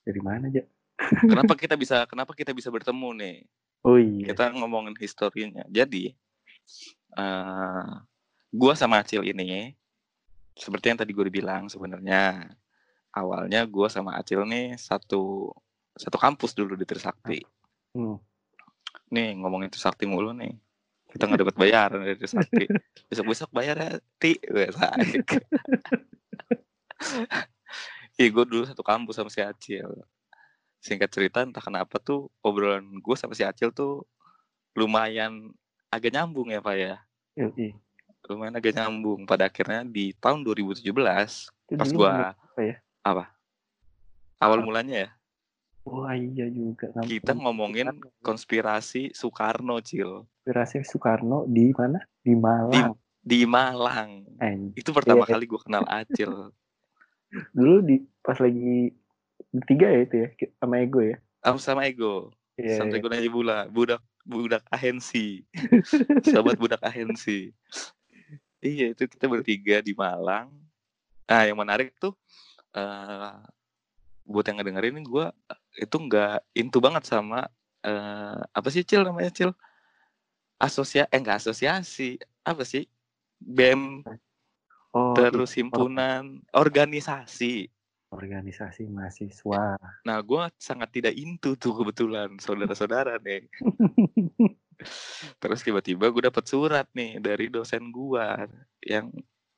[0.00, 0.62] dari mana aja?
[1.26, 3.36] Kenapa kita bisa kenapa kita bisa bertemu nih?
[3.84, 4.32] Oh iya.
[4.32, 5.64] Kita ngomongin historinya.
[5.68, 6.12] Jadi
[7.16, 7.90] eh
[8.52, 9.74] gua sama Acil ini
[10.54, 12.52] seperti yang tadi gue bilang sebenarnya
[13.16, 15.50] awalnya gua sama Acil nih satu
[15.96, 17.40] satu kampus dulu di Trisakti.
[17.96, 18.20] Hmm.
[19.10, 20.52] Nih ngomongin Trisakti mulu nih.
[21.10, 22.70] Kita nggak dapat bayaran dari Trisakti.
[23.10, 23.90] Besok-besok bayar ya,
[24.20, 24.38] Ti.
[28.14, 29.90] Iya, gue dulu satu kampus sama si Acil.
[30.80, 34.04] Singkat cerita, entah kenapa tuh obrolan gue sama si Acil tuh
[34.72, 35.52] lumayan
[35.92, 36.96] agak nyambung ya Pak ya.
[37.36, 37.76] Yoi.
[38.26, 39.28] Lumayan agak nyambung.
[39.28, 40.80] Pada akhirnya di tahun 2017,
[41.68, 42.76] Itu pas dulu gua apa ya?
[44.40, 44.64] awal Apa?
[44.64, 45.10] mulanya ya,
[45.84, 46.92] Wah iya juga.
[47.02, 47.88] Kita ngomongin
[48.20, 50.28] konspirasi Soekarno, Cil.
[50.44, 51.98] konspirasi Soekarno di mana?
[52.20, 52.92] Di Malang.
[53.20, 54.24] Di Malang.
[54.38, 54.76] Anjing.
[54.76, 55.36] Itu pertama Iya.
[55.36, 56.52] kali gue kenal Acil.
[57.56, 58.92] Dulu di pas lagi
[59.66, 60.28] tiga ya itu ya
[60.62, 61.16] sama Ego ya.
[61.42, 62.30] Sama sama Ego.
[62.60, 62.76] Iya.
[62.78, 63.02] Sampai iya.
[63.02, 65.42] gue nanya bula, budak budak ahensi.
[66.30, 67.50] Sobat budak ahensi.
[68.60, 70.52] Iya, itu kita bertiga di Malang.
[71.24, 72.12] Nah, yang menarik tuh
[72.76, 73.34] eh
[74.22, 75.26] buat yang ngedengerin gue
[75.74, 77.50] itu nggak into banget sama
[77.82, 79.50] eh apa sih Cil namanya Cil?
[80.60, 82.20] Asosia eh enggak asosiasi.
[82.44, 82.84] Apa sih?
[83.40, 84.04] BEM
[84.90, 87.70] Oh, terus himpunan organisasi.
[88.10, 89.78] Organisasi mahasiswa.
[90.02, 93.46] Nah, gue sangat tidak into tuh kebetulan saudara-saudara nih.
[95.40, 98.26] Terus tiba-tiba gue dapat surat nih dari dosen gue
[98.82, 99.12] yang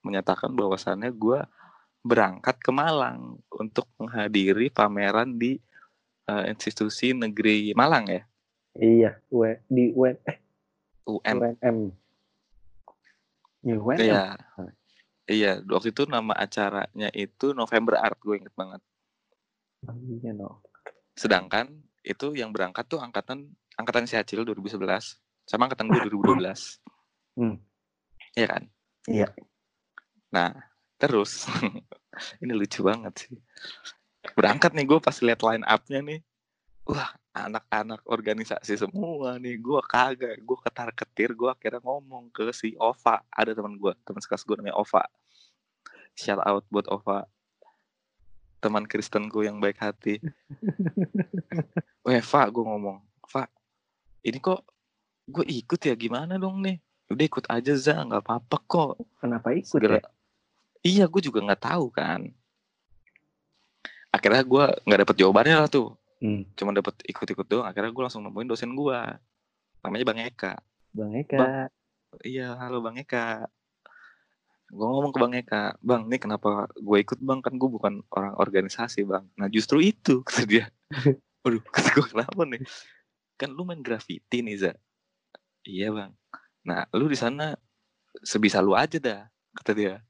[0.05, 1.41] menyatakan bahwasannya gue
[2.03, 5.57] berangkat ke Malang untuk menghadiri pameran di
[6.27, 8.23] eh, institusi negeri Malang ya,
[8.73, 10.39] Iya, U di UN eh
[11.05, 11.39] UM.
[11.39, 11.79] UNM.
[13.63, 14.01] Ya, UNM.
[14.01, 14.25] Iya.
[15.33, 18.85] Iya, waktu itu nama acaranya itu November Art, gue inget banget.
[19.89, 20.61] Iya no.
[21.17, 21.73] Sedangkan
[22.05, 23.49] itu yang berangkat tuh angkatan
[23.81, 24.77] angkatan si Acil 2011
[25.49, 26.37] sama angkatan gue 2012.
[27.41, 27.57] Hmm.
[28.37, 28.63] Iya kan?
[29.09, 29.29] Iya.
[30.37, 30.53] Nah,
[31.01, 31.49] terus
[32.45, 33.35] ini lucu banget sih.
[34.37, 36.21] Berangkat nih gue pas lihat line up-nya nih.
[36.83, 39.59] Wah, anak-anak organisasi semua nih.
[39.59, 43.23] Gue kagak, gue ketar-ketir, gue akhirnya ngomong ke si Ova.
[43.33, 45.03] Ada teman gue, teman sekelas gue namanya Ova.
[46.15, 47.25] Shout out buat Ova.
[48.63, 50.23] Teman Kristenku yang baik hati.
[52.07, 53.03] Weh, Fa, gue ngomong.
[53.27, 53.51] Fa,
[54.23, 54.63] ini kok
[55.25, 56.79] gue ikut ya gimana dong nih?
[57.11, 58.93] Udah ikut aja za, nggak apa-apa kok.
[59.19, 60.07] Kenapa ikut Segala- ya?
[60.83, 62.31] Iya, gue juga nggak tahu kan.
[64.11, 65.95] Akhirnya gue nggak dapet jawabannya lah tuh.
[66.23, 66.47] Hmm.
[66.55, 67.67] Cuma dapet ikut-ikut doang.
[67.67, 68.99] Akhirnya gue langsung nemuin dosen gue.
[69.83, 70.53] Namanya Bang Eka.
[70.95, 71.67] Bang Eka.
[72.23, 73.47] Iya, halo Bang Eka.
[74.73, 77.45] Gue ngomong ke Bang Eka, Bang, ini kenapa gue ikut Bang?
[77.45, 79.29] Kan gue bukan orang organisasi Bang.
[79.37, 80.65] Nah justru itu, kata dia.
[81.45, 82.65] Waduh, kata gue kenapa nih?
[83.37, 84.73] Kan lu main graffiti nih, Za.
[85.69, 86.17] Iya Bang.
[86.65, 87.53] Nah, lu di sana
[88.25, 90.01] sebisa lu aja dah, kata dia.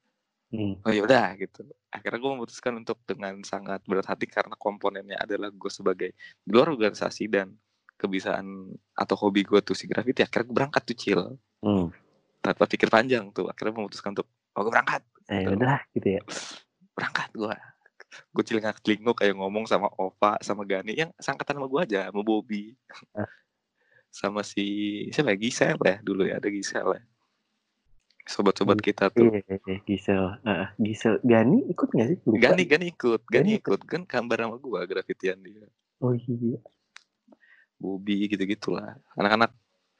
[0.52, 0.78] Hmm.
[0.84, 1.66] Oh yaudah gitu.
[1.90, 6.12] Akhirnya gue memutuskan untuk dengan sangat berat hati karena komponennya adalah gue sebagai
[6.44, 7.56] di luar organisasi dan
[7.96, 10.22] kebiasaan atau hobi gue tuh si graffiti.
[10.22, 11.22] Akhirnya gue berangkat tuh chill
[11.62, 11.88] Hmm.
[12.44, 13.48] tanpa pikir panjang tuh.
[13.48, 16.22] Akhirnya memutuskan untuk oh gue berangkat, Eh, udah gitu ya.
[16.92, 17.54] berangkat gue.
[18.28, 22.20] Gue celingak celinguk kayak ngomong sama Ova, sama Gani yang sangkatan sama gue aja, sama
[22.20, 22.76] Bobby,
[23.12, 23.28] Ah.
[24.12, 24.64] sama si
[25.08, 27.02] siapa ya Gisel ya dulu ya ada Gisel ya.
[28.22, 29.34] Sobat-sobat kita tuh.
[29.34, 30.38] Iya, iya, Gisel.
[30.44, 31.18] Ah, Gisel.
[31.24, 32.18] Gani ikut nggak sih?
[32.22, 32.38] Lupa.
[32.38, 33.80] Gani Gani ikut, Gani Gani ikut.
[33.82, 35.66] kan gambar sama gue grafitian dia.
[35.98, 36.54] Oh iya.
[37.82, 38.94] Bobby gitu-gitulah.
[39.18, 39.50] Anak-anak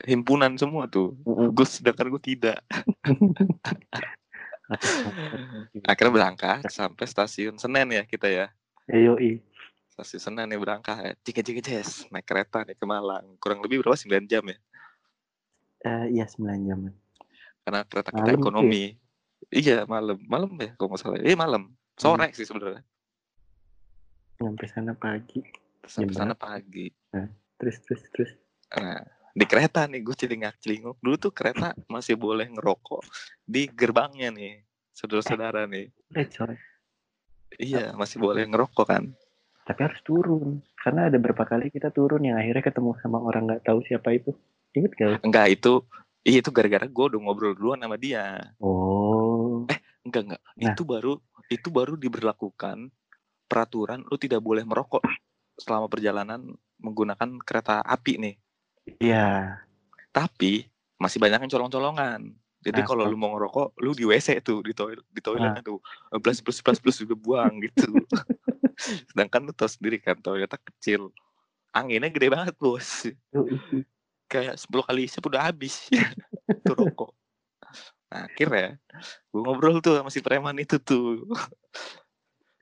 [0.07, 1.19] himpunan semua tuh.
[1.27, 1.51] Mm-mm.
[1.51, 2.63] Gue sedangkan gue tidak.
[5.91, 8.47] Akhirnya berangkat sampai stasiun Senen ya kita ya.
[8.91, 9.41] Yoi.
[9.93, 13.37] stasiun Senen nih berangkat tiga tiga jes naik kereta nih ke Malang.
[13.39, 13.97] Kurang lebih berapa?
[13.99, 14.59] 9 jam ya?
[15.83, 16.81] Eh, iya 9 jam.
[17.63, 18.43] karena kereta kita Malam tuh ya?
[18.43, 18.85] ekonomi
[19.53, 20.19] iya malam.
[20.27, 21.21] Malam ya kalau nggak salah.
[21.23, 21.63] Iya malam.
[21.95, 22.83] Sore sih sebenarnya.
[24.43, 25.45] Nyampe sana pagi.
[25.83, 26.91] sampai sana pagi.
[27.59, 28.31] Terus terus terus.
[28.73, 33.01] nah di kereta nih gue celingak celinguk dulu tuh kereta masih boleh ngerokok
[33.43, 34.61] di gerbangnya nih
[34.93, 36.55] saudara-saudara nih Eh, coy.
[37.57, 39.05] iya masih boleh ngerokok kan
[39.63, 40.59] Tapi harus turun.
[40.75, 44.35] Karena ada berapa kali kita turun yang akhirnya ketemu sama orang nggak tahu siapa itu.
[44.75, 45.11] Ingat gak?
[45.23, 45.73] enggak itu
[46.23, 49.63] iya itu gara-gara gue udah ngobrol duluan sama dia Oh.
[50.03, 50.75] enggak enggak Nah.
[50.75, 51.15] itu baru
[51.47, 52.91] itu baru diberlakukan
[53.47, 55.05] peraturan lu tidak boleh merokok
[55.55, 56.43] selama perjalanan
[56.77, 58.35] menggunakan kereta api nih
[58.83, 59.59] Iya.
[60.13, 60.69] tapi
[61.01, 62.21] masih banyak yang colong-colongan.
[62.63, 65.83] Jadi Nah, kalau lu mau ngerokok lu di WC tuh di toilet di toiletnya tuh.
[66.23, 67.91] Plus plus plus plus juga buang gitu.
[69.11, 71.11] Sedangkan lu tau sendiri kan toiletnya kecil.
[71.75, 73.11] Anginnya gede banget bos.
[74.31, 75.91] Kayak 10 kali isep udah habis.
[76.67, 77.11] Tuh rokok.
[78.13, 78.77] Nah, akhirnya
[79.33, 81.25] gue ngobrol tuh sama si preman itu tuh.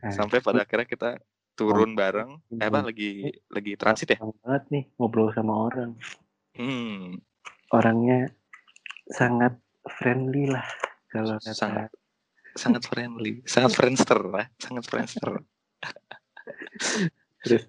[0.00, 1.18] Nah, sampai pada akhirnya kita
[1.61, 2.40] turun bareng.
[2.57, 4.18] Eh apa lagi lagi transit ya?
[4.25, 5.92] Banget nih ngobrol sama orang.
[6.57, 7.20] hmm.
[7.70, 8.33] Orangnya
[9.12, 9.61] sangat
[10.01, 10.64] friendly lah
[11.12, 11.90] kalau kata sangat
[12.57, 13.44] sangat friendly.
[13.44, 15.44] Sangat friendster lah sangat friendster.
[17.44, 17.64] Terus?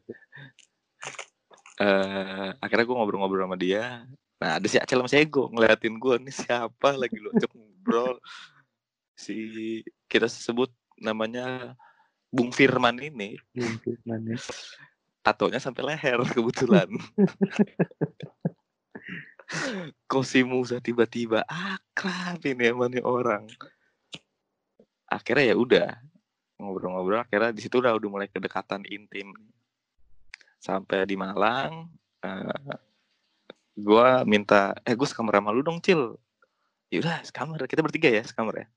[1.84, 4.08] Eh akhirnya gue ngobrol-ngobrol sama dia.
[4.40, 7.30] Nah ada si Acel sama si Ego ngeliatin gue nih siapa lagi lu?
[7.36, 8.16] Ajak ngobrol.
[9.20, 9.36] Si
[10.08, 11.76] kita sebut namanya
[12.32, 13.36] Bung Firman ini.
[13.52, 14.39] Mimpi mana
[15.22, 16.89] tatonya sampai leher kebetulan.
[20.08, 23.46] Kok si Musa tiba-tiba akrab ini nih orang.
[25.12, 25.88] Akhirnya ya udah
[26.56, 29.36] ngobrol-ngobrol akhirnya di situ udah udah mulai kedekatan intim.
[30.58, 31.91] Sampai di Malang
[32.22, 32.78] eh
[33.76, 36.15] gua minta eh gue sekamar sama lu dong cil.
[36.89, 37.67] Yaudah sekamar.
[37.67, 38.67] Kita bertiga ya sekamar ya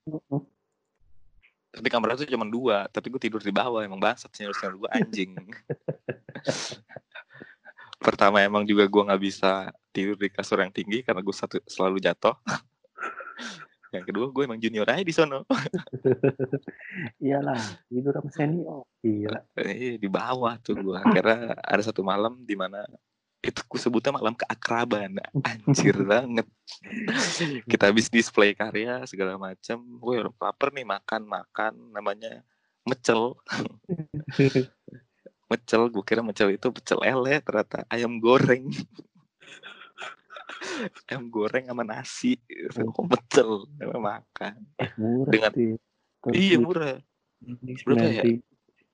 [1.74, 4.90] tapi kamarnya tuh cuma dua tapi gue tidur di bawah emang bangsat senior senior gue
[4.94, 5.34] anjing.
[8.04, 11.98] Pertama emang juga gue nggak bisa tidur di kasur yang tinggi karena gue satu selalu
[12.04, 12.37] jatuh.
[13.94, 15.46] Yang kedua gue emang junior aja di sono.
[17.24, 19.40] Iyalah tidur sama senior gila.
[19.54, 22.82] Eh, di bawah tuh gue akhirnya ada satu malam di mana
[23.44, 25.20] itu ku sebutnya malam keakraban.
[25.48, 26.48] Anjir banget.
[27.68, 32.40] Kita habis display karya segala macam gue lapar nih makan makan namanya
[32.88, 33.37] mecel.
[35.44, 38.64] Mecel gue kira mecel itu pecel lele ternyata ayam goreng.
[41.04, 42.40] Ayam goreng sama nasi.
[42.72, 43.68] Kok mecel?
[43.76, 44.54] Makan.
[44.80, 45.76] Eh murah Dengan- ya.
[46.33, 46.96] Iya murah.
[47.85, 48.24] Berapa ya?
[48.24, 48.40] 9.000.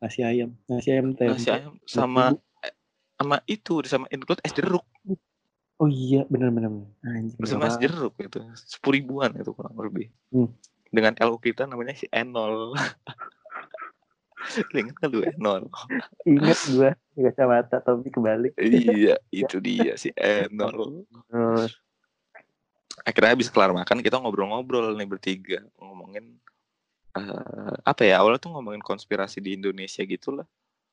[0.03, 0.51] nasi ayam.
[0.67, 2.35] Nasi ayam tempe nasi ayam sama
[3.21, 4.81] sama itu sama include es jeruk.
[5.77, 6.73] Oh iya benar benar
[7.37, 10.09] bersama es jeruk itu sepuluh ribuan itu kurang lebih.
[10.33, 10.49] Hmm.
[10.91, 12.75] dengan LO kita namanya si Enol.
[14.73, 15.69] Lu inget kan lu Enol?
[16.27, 18.57] Ingat gua di kacamata tapi kebalik.
[18.59, 21.05] Iya itu dia si Enol.
[23.05, 26.41] Akhirnya habis kelar makan kita ngobrol-ngobrol nih bertiga ngomongin
[27.15, 30.49] eh, apa ya awalnya tuh ngomongin konspirasi di Indonesia gitu lah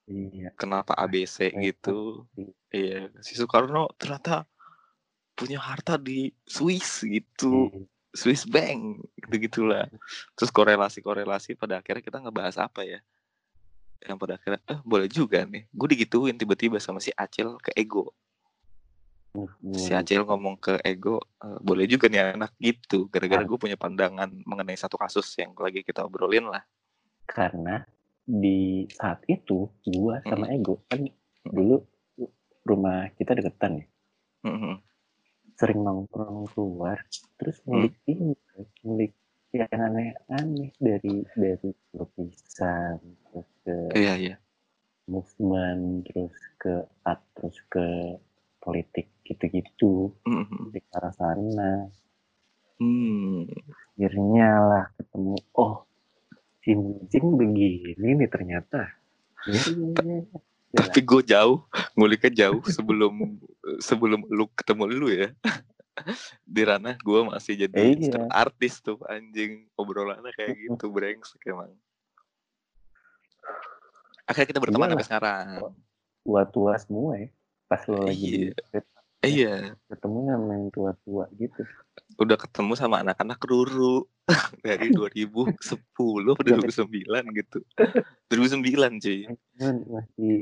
[0.08, 0.50] iya.
[0.56, 2.26] Kenapa ABC gitu?
[2.72, 4.44] iya si Soekarno ternyata
[5.36, 7.70] punya harta di Swiss gitu.
[7.70, 7.86] Iya.
[8.18, 9.86] Swiss Bank gitu gitulah
[10.34, 13.00] terus korelasi korelasi pada akhirnya kita ngebahas apa ya?
[14.02, 15.70] Yang pada akhirnya eh boleh juga nih.
[15.70, 18.10] Gue digituin tiba-tiba sama si Acil ke Ego.
[19.78, 19.94] Si.
[19.94, 23.06] Acil ngomong ke Ego "Eh, boleh juga nih anak gitu.
[23.14, 23.46] Gara-gara Ah.
[23.46, 26.66] gue punya pandangan mengenai satu kasus yang lagi kita obrolin lah.
[27.30, 27.86] Karena
[28.28, 30.60] di saat itu gua sama Hmm.
[30.60, 31.08] Ego kan
[31.48, 31.80] dulu
[32.68, 33.86] rumah kita deketan ya
[34.44, 34.84] Mhm.
[35.58, 37.00] sering nongkrong keluar
[37.40, 37.88] terus Hmm.
[37.88, 38.36] ngulik ini
[38.84, 39.14] ngulik
[39.56, 43.00] yang aneh-aneh dari dari lukisan
[43.32, 44.36] terus ke iya iya
[45.08, 48.20] movement terus ke art terus ke
[48.60, 50.76] politik gitu-gitu Mhm.
[50.76, 51.88] di arah sana
[52.78, 53.48] Hmm.
[53.96, 55.87] akhirnya lah ketemu oh
[56.68, 58.92] cincin begini nih ternyata.
[59.48, 60.84] Ya, ya, ya.
[60.84, 61.64] tapi gue jauh
[61.96, 63.40] nguliknya jauh sebelum
[63.80, 65.32] sebelum lu ketemu lu ya.
[66.44, 68.28] Di ranah gue masih jadi Iya.
[68.30, 69.72] artis tuh anjing.
[69.80, 71.72] Obrolannya kayak gitu brengsek emang.
[74.28, 74.94] Akhirnya kita berteman Iyalah.
[75.00, 75.46] sampai sekarang.
[76.28, 77.30] Tua-tua semua ya
[77.68, 78.52] pas lo lagi Iya.
[79.24, 79.56] iya.
[79.88, 81.64] Ketemu sama yang tua-tua gitu
[82.18, 84.10] udah ketemu sama anak-anak ruru
[84.66, 87.60] dari 2010 atau 2009 gitu.
[88.34, 89.20] 2009 cuy.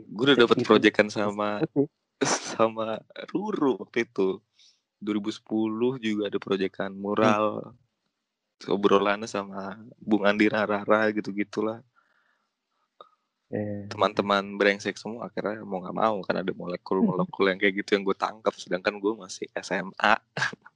[0.08, 1.60] Gue udah dapat proyekan sama
[2.56, 3.04] sama
[3.36, 4.40] Ruru waktu itu.
[5.04, 7.76] 2010 juga ada proyekan mural
[8.64, 11.84] obrolannya sama Bung Andi Rara gitu gitulah
[13.52, 18.04] eh, teman-teman brengsek semua akhirnya mau nggak mau kan ada molekul-molekul yang kayak gitu yang
[18.08, 20.16] gue tangkap sedangkan gue masih SMA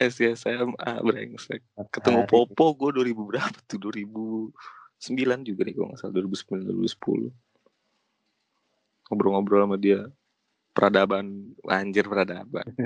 [0.00, 1.62] masih SMA brengsek.
[1.94, 2.30] Ketemu matahari.
[2.30, 3.78] Popo gue 2000 berapa tuh?
[3.78, 7.30] 2009 juga nih gue nggak salah 2009 2010
[9.10, 10.00] ngobrol-ngobrol sama dia.
[10.74, 12.66] Peradaban anjir peradaban.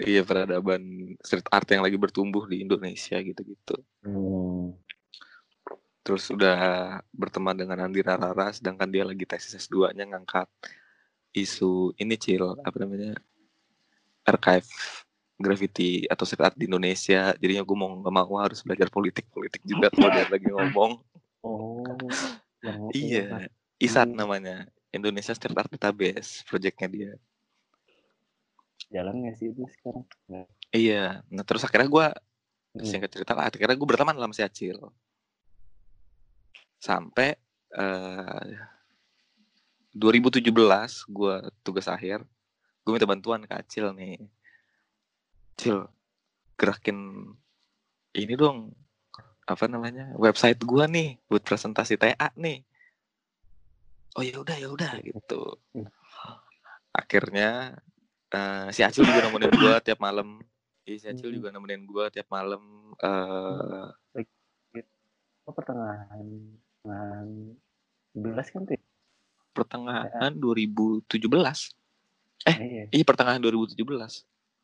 [0.00, 3.76] Iya peradaban street art yang lagi bertumbuh di Indonesia gitu-gitu.
[4.00, 4.72] Hmm,
[6.00, 6.56] terus udah
[7.12, 10.48] berteman dengan Andi Rara sedangkan dia lagi tesis S2 nya ngangkat
[11.36, 13.12] isu ini cil apa namanya
[14.30, 14.66] archive
[15.40, 17.32] graffiti atau street art di Indonesia.
[17.40, 20.92] Jadinya gue mau nggak mau harus belajar politik politik juga kalau dia lagi ngomong.
[21.40, 21.82] Oh
[22.92, 23.48] iya
[23.80, 24.68] ISAT namanya.
[24.90, 27.12] Indonesia Street Art Database projectnya dia.
[28.90, 30.04] Jalan nggak sih itu sekarang.
[30.28, 30.46] Nggak.
[30.74, 31.04] iya.
[31.30, 32.06] Nah terus akhirnya gue
[32.70, 32.86] Hmm.
[32.86, 34.78] singkat cerita lah akhirnya gue berteman sama si Acil.
[36.78, 37.34] Sampai
[37.74, 38.54] eh
[39.90, 40.54] 2017
[41.10, 41.34] gue
[41.66, 42.22] tugas akhir
[42.90, 44.18] gue minta bantuan ke Acil nih.
[45.54, 45.86] Acil
[46.58, 47.30] gerakin
[48.18, 48.74] ini dong.
[49.46, 50.10] Apa namanya?
[50.18, 52.66] Website gua nih buat presentasi TA nih.
[54.18, 55.54] Oh ya udah ya udah gitu.
[56.90, 57.78] Akhirnya
[58.34, 60.42] eh, si Acil juga nemenin gua tiap malam.
[60.82, 61.36] Iya, si Acil Hmm.
[61.38, 63.86] juga nemenin gua tiap malam eh
[65.48, 66.26] oh pertengahan
[66.84, 67.28] pertengahan
[68.14, 68.76] 11 kan tuh
[69.50, 71.10] pertengahan 2017
[72.42, 72.56] Eh.
[72.56, 73.76] iya iya pertengahan 2017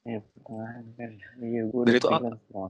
[0.05, 1.11] iya pertengahan kan
[1.41, 2.67] iya gue Dari itu, semua.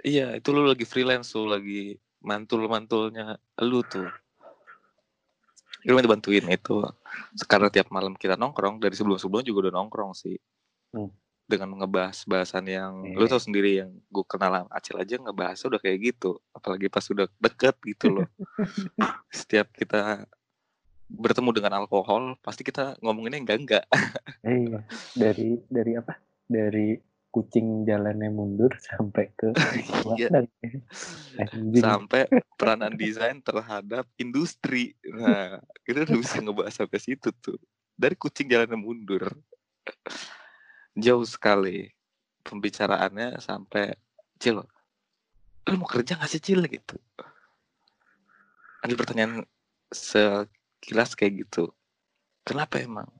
[0.00, 4.08] iya itu lu lagi freelance tuh lagi mantul-mantulnya lu tuh
[5.84, 6.82] lu minta bantuin itu
[7.46, 10.36] karena tiap malam kita nongkrong dari sebelum-sebelum juga udah nongkrong sih
[10.94, 11.10] Hmm.
[11.44, 13.18] dengan ngebahas bahasan yang Iya.
[13.18, 17.26] lu tau sendiri yang gue kenal Acil aja ngebahas udah kayak gitu apalagi pas udah
[17.36, 18.26] deket gitu loh
[19.30, 20.24] setiap kita
[21.06, 23.84] bertemu dengan alkohol pasti kita ngomonginnya enggak enggak
[24.42, 24.80] Eh, iya
[25.14, 26.98] dari dari apa dari
[27.30, 29.52] kucing jalannya mundur sampai ke
[30.18, 30.48] Iya.
[31.76, 32.24] sampai
[32.58, 34.96] peranan desain terhadap industri.
[35.04, 37.60] Nah, kita udah bisa ngebahas sampai situ tuh.
[37.92, 39.28] Dari kucing jalannya mundur.
[40.96, 41.92] Jauh sekali
[42.40, 43.92] pembicaraannya sampai
[44.40, 44.60] Cil,
[45.68, 46.96] lu mau kerja gak sih Cil gitu?
[48.80, 49.44] Ada pertanyaan
[50.86, 51.74] sekilas kayak gitu.
[52.46, 53.10] Kenapa emang?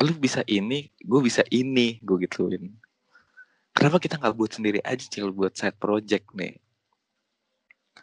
[0.00, 2.72] Lu bisa ini, gue bisa ini, gue gituin.
[3.76, 6.56] Kenapa kita nggak buat sendiri aja Cil buat side project nih?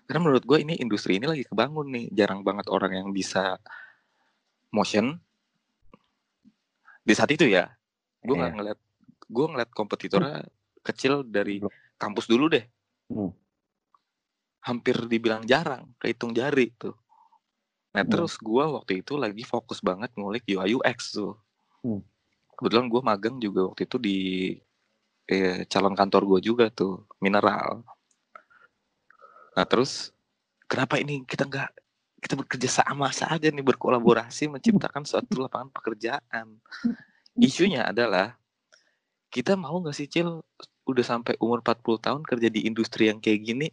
[0.05, 2.05] Karena menurut gue ini industri ini lagi kebangun nih.
[2.13, 3.58] Jarang banget orang yang bisa
[4.69, 5.17] motion.
[7.01, 7.65] Di saat itu ya,
[8.21, 8.58] gue nggak Iya.
[8.62, 8.79] ngeliat,
[9.25, 10.45] gue ngeliat kompetitornya
[10.86, 11.65] kecil dari
[11.97, 12.62] kampus dulu deh.
[13.10, 13.34] Hmm.
[14.69, 16.93] Hampir dibilang jarang, kehitung jari tuh.
[17.95, 18.12] Nah Hmm.
[18.12, 21.39] terus gue waktu itu lagi fokus banget ngulik UI UX tuh.
[21.79, 22.03] Hmm.
[22.60, 24.17] Kebetulan gue magang juga waktu itu di
[25.25, 27.81] eh, calon kantor gue juga tuh, mineral.
[29.55, 30.12] Nah terus
[30.67, 31.71] kenapa ini kita nggak
[32.19, 36.60] kita bekerja sama saja nih berkolaborasi menciptakan suatu lapangan pekerjaan.
[37.39, 38.36] Isunya adalah
[39.31, 40.43] kita mau nggak sih Cil
[40.86, 43.67] udah sampai umur 40 tahun kerja di industri yang kayak gini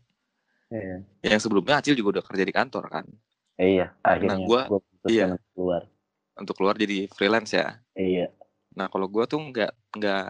[0.72, 1.04] Iya.
[1.20, 3.04] yang sebelumnya Acil juga udah kerja di kantor kan
[3.60, 5.26] iya, akhirnya gua- gua putuskan iya.
[5.34, 5.82] untuk keluar.
[6.32, 7.76] untuk keluar jadi freelance ya.
[7.92, 8.32] Iya.
[8.72, 10.28] Nah kalau gue tuh nggak nggak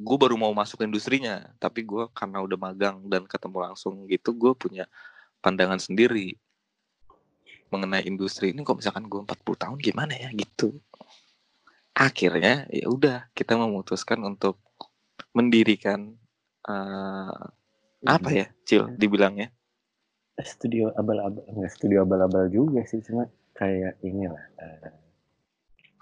[0.00, 4.52] gue baru mau masuk industrinya, tapi gue karena udah magang dan ketemu langsung gitu, gue
[4.56, 4.88] punya
[5.44, 6.40] pandangan sendiri
[7.68, 8.64] mengenai industri ini.
[8.64, 10.80] Kok misalkan gue 40 tahun gimana ya gitu.
[11.92, 14.56] Akhirnya ya udah kita memutuskan untuk
[15.36, 16.16] mendirikan
[16.64, 17.42] eh,
[18.08, 19.52] apa ya, Cil dibilangnya?
[20.44, 24.44] Studio abal-abal, enggak studio abal-abal juga sih, cuma kayak inilah.
[24.58, 24.90] eh,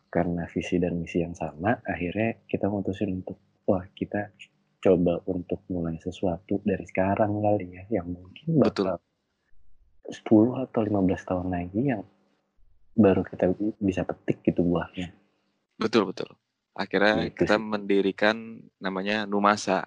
[0.08, 3.36] karena visi dan misi yang sama, akhirnya kita mutusin untuk,
[3.68, 4.32] wah kita
[4.80, 8.96] coba untuk mulai sesuatu dari sekarang kali ya, yang mungkin Betul.
[8.96, 9.04] bakal
[10.08, 12.02] 10 atau 15 tahun lagi yang
[12.96, 15.12] baru kita bi- bisa petik gitu buahnya.
[15.76, 16.32] Betul betul.
[16.72, 17.62] Akhirnya Gitu kita sih.
[17.62, 18.36] mendirikan
[18.80, 19.84] namanya Numasa.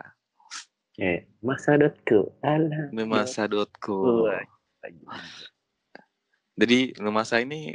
[1.00, 2.92] Eh, masa.co, alah.
[2.92, 4.28] Numasa.co.
[4.28, 4.44] Wah,
[6.60, 7.72] Jadi Numasa ini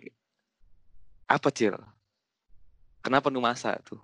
[1.26, 1.74] apa Cil?
[3.00, 4.02] Kenapa Numasa tuh?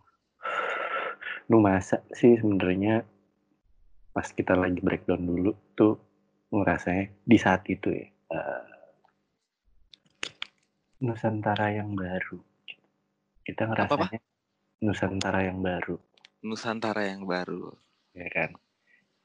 [1.51, 3.05] Numasa sih sebenarnya
[4.13, 5.97] pas kita lagi breakdown dulu tuh
[6.53, 8.65] ngerasanya di saat itu ya uh,
[11.01, 12.39] Nusantara yang baru
[13.43, 14.85] kita ngerasanya apa, apa?
[14.85, 15.97] Nusantara yang baru
[16.45, 17.73] Nusantara yang baru
[18.13, 18.53] ya kan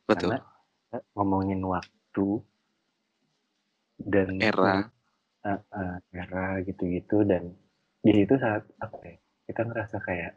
[0.07, 0.31] betul.
[0.33, 0.39] Karena
[1.13, 2.27] ngomongin waktu
[3.99, 4.87] dan era.
[5.43, 7.53] uh, uh, era gitu-gitu dan
[8.01, 9.15] di situ saat apa ya
[9.49, 10.33] kita ngerasa kayak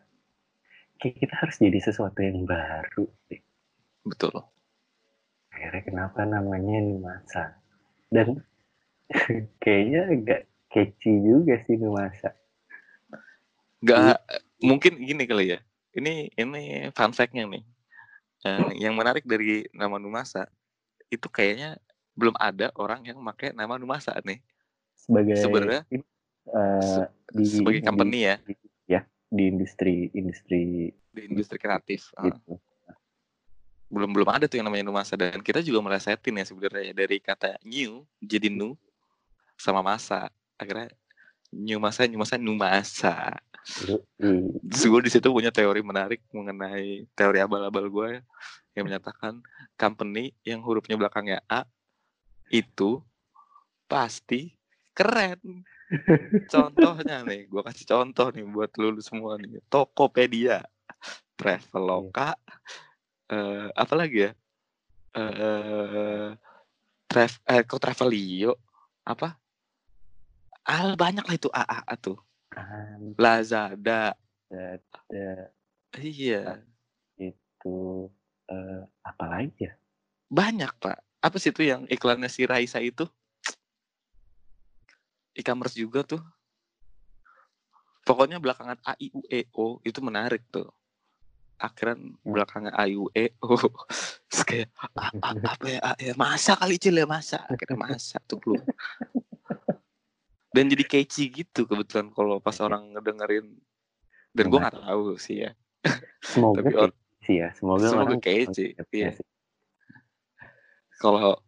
[0.99, 3.07] kayak kita harus jadi sesuatu yang baru
[4.05, 4.35] betul.
[5.55, 7.45] Akhirnya kenapa namanya Numasa
[8.11, 8.43] dan
[9.63, 10.41] kayaknya agak
[10.73, 12.35] catchy juga sih Numasa
[13.81, 14.21] Gak
[14.61, 15.59] mungkin gini kali ya.
[15.97, 17.65] Ini ini fun fact-nya nih
[18.45, 20.49] uh, yang menarik dari nama Numasa
[21.11, 21.77] itu kayaknya
[22.15, 24.41] belum ada orang yang pakai nama Numasa nih.
[24.97, 25.83] Sebagai sebenarnya
[26.53, 28.37] uh, di, sebagai company di, ya.
[28.45, 28.55] di,
[28.87, 32.55] ya di industri industri di industri kreatif gitu.
[32.55, 32.61] uh.
[33.91, 35.19] belum belum ada tuh yang namanya Numasa.
[35.19, 38.77] Dan kita juga merasatin ya sebenarnya dari kata new jadi nu
[39.57, 40.31] sama masa.
[40.61, 40.93] Akhirnya
[41.51, 43.39] new masa new masa nu masa
[44.71, 48.11] Terus gue di situ punya teori menarik mengenai teori abal-abal gue
[48.75, 49.43] yang menyatakan
[49.77, 51.69] company yang hurufnya belakangnya A
[52.51, 53.03] itu
[53.91, 54.55] pasti
[54.95, 55.67] keren.
[56.47, 59.59] Contohnya nih, gue kasih contoh nih buat lulu semua nih.
[59.67, 60.63] Tokopedia,
[61.35, 62.39] Traveloka,
[63.31, 64.33] uh, apa lagi ya?
[65.11, 66.39] Uh,
[67.11, 68.55] trav eh, kok Travelio
[69.03, 69.35] apa?
[70.67, 72.19] Al banyak lah itu AA tuh.
[73.17, 74.13] Lazada.
[74.51, 75.29] Ada.
[75.97, 76.61] Iya.
[77.17, 78.09] Itu
[78.47, 79.73] uh, apa lagi ya?
[80.29, 80.99] Banyak pak.
[81.21, 83.07] Apa sih itu yang iklannya si Raisa itu?
[85.31, 86.21] e-commerce juga tuh.
[88.03, 90.67] Pokoknya belakangan A I U E O itu menarik tuh.
[91.57, 92.17] Akhirnya Hmm.
[92.25, 93.55] belakangan A I U E O.
[94.29, 98.19] Terus kayak "A- a- apa ya, A- ya masa kali cil ya masa akhirnya masa
[98.27, 98.67] tuh keluar.
[100.51, 103.55] Dan jadi catchy gitu kebetulan kalau pas orang ngedengerin
[104.31, 105.51] dan gue nggak tahu sih ya.
[106.21, 107.49] Semoga Tapi or- sih ya.
[107.55, 109.11] Semoga, Semoga catchy, iya.
[109.15, 109.27] sih.
[110.97, 111.39] kalau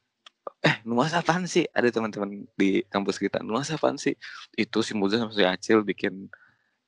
[0.63, 4.15] eh nuas apaan sih ada teman-teman di kampus kita nuas apaan sih
[4.55, 6.31] itu si Muza sama si Acil bikin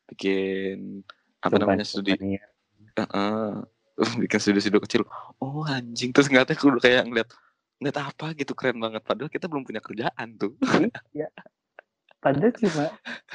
[0.08, 1.02] bikin
[1.38, 2.42] apa namanya studi Sumpan-sumpannya.
[2.94, 3.50] Heeh.
[4.22, 5.02] bikin studio-studio kecil
[5.38, 7.28] oh anjing terus nggak tahu kayak ngeliat
[7.78, 10.54] ngeliat apa gitu keren banget padahal kita belum punya kerjaan tuh
[11.12, 11.28] Iya.
[12.24, 12.84] Padahal cuma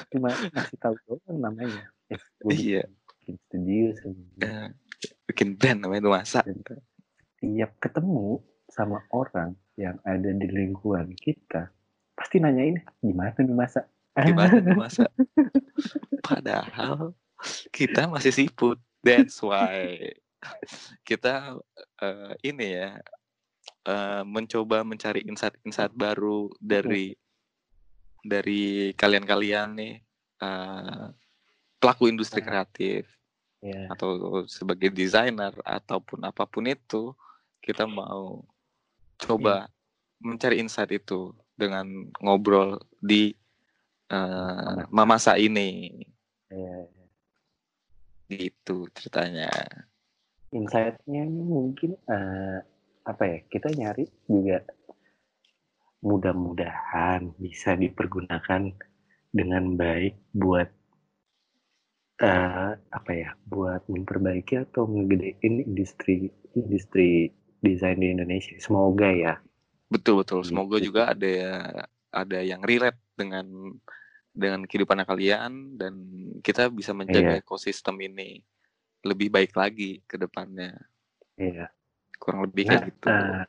[0.09, 1.85] cuma ngasih tahu doang namanya.
[2.09, 2.17] Eh,
[2.49, 2.83] Iya.
[3.21, 4.67] bikin studio sama Eh,
[5.29, 6.41] bikin band namanya nuasa
[7.39, 11.69] tiap ketemu sama orang yang ada di lingkungan kita
[12.17, 13.85] pasti nanyain gimana nih masa?
[14.17, 15.05] Gimana nuasa
[16.27, 17.13] padahal
[17.71, 18.75] kita masih siput
[19.05, 19.95] that's why
[21.07, 21.55] kita
[22.01, 22.99] eh, ini ya
[23.87, 27.15] eh, mencoba mencari insight-insight baru dari
[28.23, 29.93] dari kalian-kalian nih
[30.43, 31.05] eh,
[31.79, 33.07] pelaku industri kreatif
[33.59, 37.11] ya atau sebagai desainer ataupun apa pun itu
[37.59, 38.43] kita mau
[39.19, 39.67] coba
[40.23, 41.87] mencari insight itu dengan
[42.23, 43.35] ngobrol di
[44.11, 45.91] eh, mamasa ini.
[46.49, 46.87] Ya.
[48.29, 49.49] gitu ceritanya.
[50.53, 52.61] Insightnya mungkin eh,
[53.05, 54.61] apa ya kita nyari juga
[55.99, 58.71] mudah-mudahan bisa dipergunakan
[59.29, 60.69] dengan baik buat
[62.19, 69.35] eh, apa ya buat memperbaiki atau ngegedein industri industri desain di Indonesia semoga ya
[69.91, 70.87] betul betul semoga Gitu.
[70.91, 71.33] juga ada
[72.09, 73.45] ada yang relate dengan
[74.33, 75.93] dengan kehidupan kalian dan
[76.39, 77.43] kita bisa menjaga Iya.
[77.43, 78.39] ekosistem ini
[79.03, 80.75] lebih baik lagi ke depannya
[81.39, 81.71] Iya.
[82.19, 83.43] kurang lebih Nah, kayak gitu eh,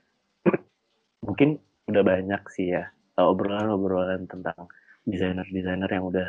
[1.27, 1.49] mungkin
[1.91, 2.89] udah banyak sih ya
[3.19, 4.71] obrolan-obrolan tentang
[5.05, 6.29] desainer-desainer yang udah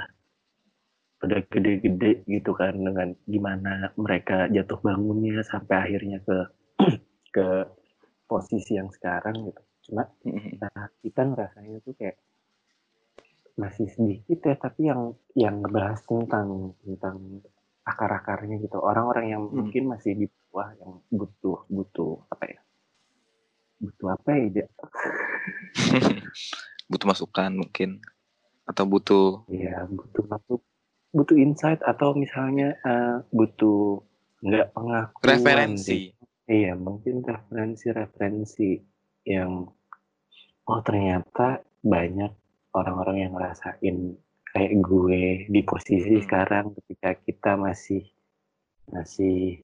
[1.21, 6.37] udah gede-gede gitu kan dengan gimana mereka jatuh bangunnya sampai akhirnya ke
[7.35, 7.47] ke
[8.25, 9.61] posisi yang sekarang gitu.
[9.85, 10.09] Cuma
[10.57, 12.17] nah, kita ngerasanya tuh kayak
[13.59, 17.17] masih sedikit ya tapi yang yang ngebahas tentang tentang
[17.85, 19.67] akar-akarnya gitu orang-orang yang Hmm.
[19.67, 22.59] mungkin masih di bawah yang butuh butuh apa ya
[23.81, 24.67] butuh apa ya dia
[26.91, 27.97] butuh masukan mungkin
[28.69, 30.61] atau butuh ya butuh masuk
[31.11, 33.99] butuh insight atau misalnya eh, butuh
[34.41, 36.15] nggak pengakuan referensi.
[36.51, 38.75] Iya, mungkin referensi-referensi
[39.23, 39.63] yang
[40.67, 42.31] oh ternyata banyak
[42.75, 44.19] orang-orang yang ngerasain
[44.51, 46.23] kayak gue di posisi Hmm.
[46.27, 48.03] sekarang ketika kita masih
[48.91, 49.63] masih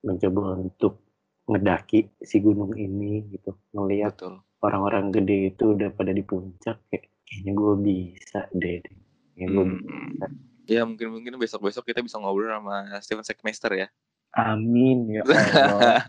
[0.00, 1.03] mencoba untuk
[1.44, 4.16] ngedaki si gunung ini gitu ngelihat
[4.64, 9.76] orang-orang gede itu udah pada di puncak kayak kayaknya gue bisa deh kayaknya gue Hmm.
[9.76, 10.26] bisa.
[10.64, 13.88] Ya mungkin mungkin besok besok kita bisa ngobrol sama Steven Seckmeister ya.
[14.32, 16.08] Amin ya Allah.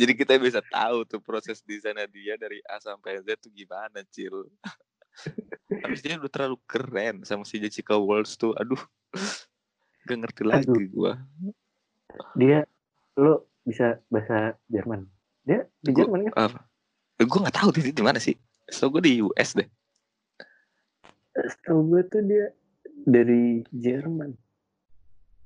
[0.00, 4.48] Jadi kita bisa tahu tuh proses desainnya dia dari A sampai Z tuh gimana cil.
[5.68, 8.80] Habis dia udah terlalu keren sama si Jessica Waltz tuh aduh.
[10.08, 11.20] Gak ngerti lagi gua.
[12.34, 12.64] Dia
[13.20, 15.04] lo bisa bahasa Jerman
[15.42, 16.60] dia di Gua- Jerman kan apa
[17.20, 18.32] Eh, gua nggak tahu di mana sih
[18.66, 19.68] so gue di US deh
[21.36, 22.46] setahu gue tuh dia
[23.02, 24.32] dari Jerman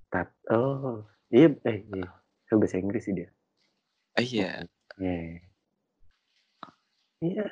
[0.09, 2.09] Tat oh iya eh iya
[2.45, 3.29] Dia bahasa Inggris sih dia
[4.15, 4.63] Ah, iya
[4.95, 5.43] Iya.
[7.19, 7.47] Iya.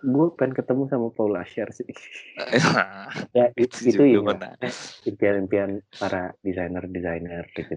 [0.00, 1.84] Gue pengen ketemu sama Paul Asher sih.
[3.36, 4.56] ya itu, Itu ya.
[5.04, 7.76] Impian-impian para desainer-desainer gitu.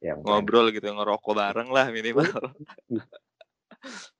[0.00, 2.56] Yang ngobrol gitu ngerokok bareng lah minimal.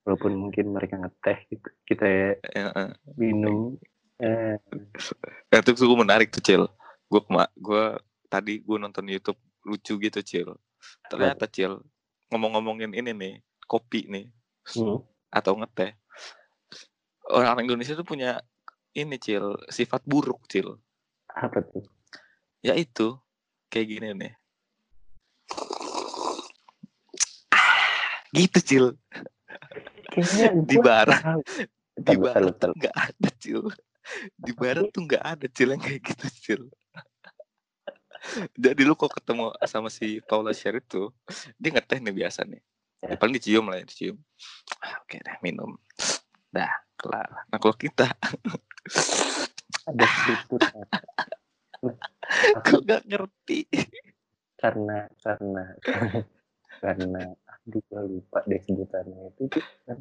[0.04, 2.04] Walaupun mungkin mereka ngeteh gitu, kita
[2.52, 2.92] Ya, eh.
[3.16, 3.76] minum.
[4.20, 4.56] Eh,
[5.52, 6.62] Ya, itu gue menarik tuh cil.
[7.08, 7.20] Gue
[7.56, 7.84] gue
[8.28, 10.48] tadi gue nonton YouTube lucu gitu cil.
[11.08, 11.80] Ternyata cil
[12.32, 13.34] ngomong-ngomongin ini nih
[13.68, 14.26] kopi nih.
[14.76, 15.00] Hmm,
[15.32, 15.96] atau ngeteh.
[17.32, 18.40] Orang Indonesia tuh punya
[18.92, 20.76] ini cil sifat buruk cil.
[21.32, 21.84] Apa tuh?
[22.60, 23.16] yaitu
[23.72, 24.32] kayak gini nih
[28.32, 28.86] gitu cil.
[30.66, 31.22] Di barat.
[32.00, 33.68] di barat nggak ada cil.
[34.34, 36.62] Di barat tuh nggak ada cil yang kayak gitu cil.
[38.52, 41.08] Jadi lu kok ketemu sama si Paula Sher itu
[41.56, 42.60] dia ngeteh nih biasa nih.
[43.00, 43.16] Ya, Ya.
[43.16, 44.16] paling dicium lah ya dicium.
[44.84, 45.72] Ah, oke deh minum.
[46.52, 46.68] Dah
[47.00, 47.48] kelar.
[47.48, 48.12] Nah kalau kita
[49.88, 50.60] Ada sedikit.
[52.60, 53.60] kok nggak ngerti?
[54.60, 55.64] Karena karena
[56.84, 57.22] karena
[57.70, 59.30] aduh lupa deh sebutannya.
[59.38, 59.98] Itu tuh kan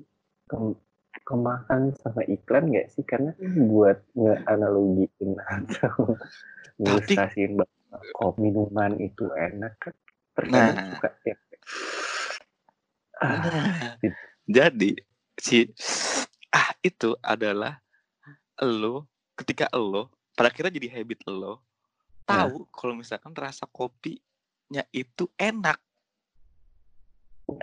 [0.49, 0.81] kem-
[1.21, 3.05] kemahan sama iklan nggak sih?
[3.05, 3.37] Karena
[3.69, 6.17] buat ngeanalogiin atau
[6.81, 9.93] ngilustrasiin bahwa kok minuman itu enak kan
[10.33, 10.87] terkadang Nah.
[10.97, 11.35] suka ya.
[13.19, 14.15] Ah, Nah, gitu.
[14.47, 14.91] jadi
[15.37, 15.69] si
[16.49, 17.77] ah itu adalah
[18.63, 19.05] lo
[19.35, 21.61] ketika lo pada akhirnya jadi habit lo
[22.23, 25.77] tahu kalau misalkan rasa kopinya itu enak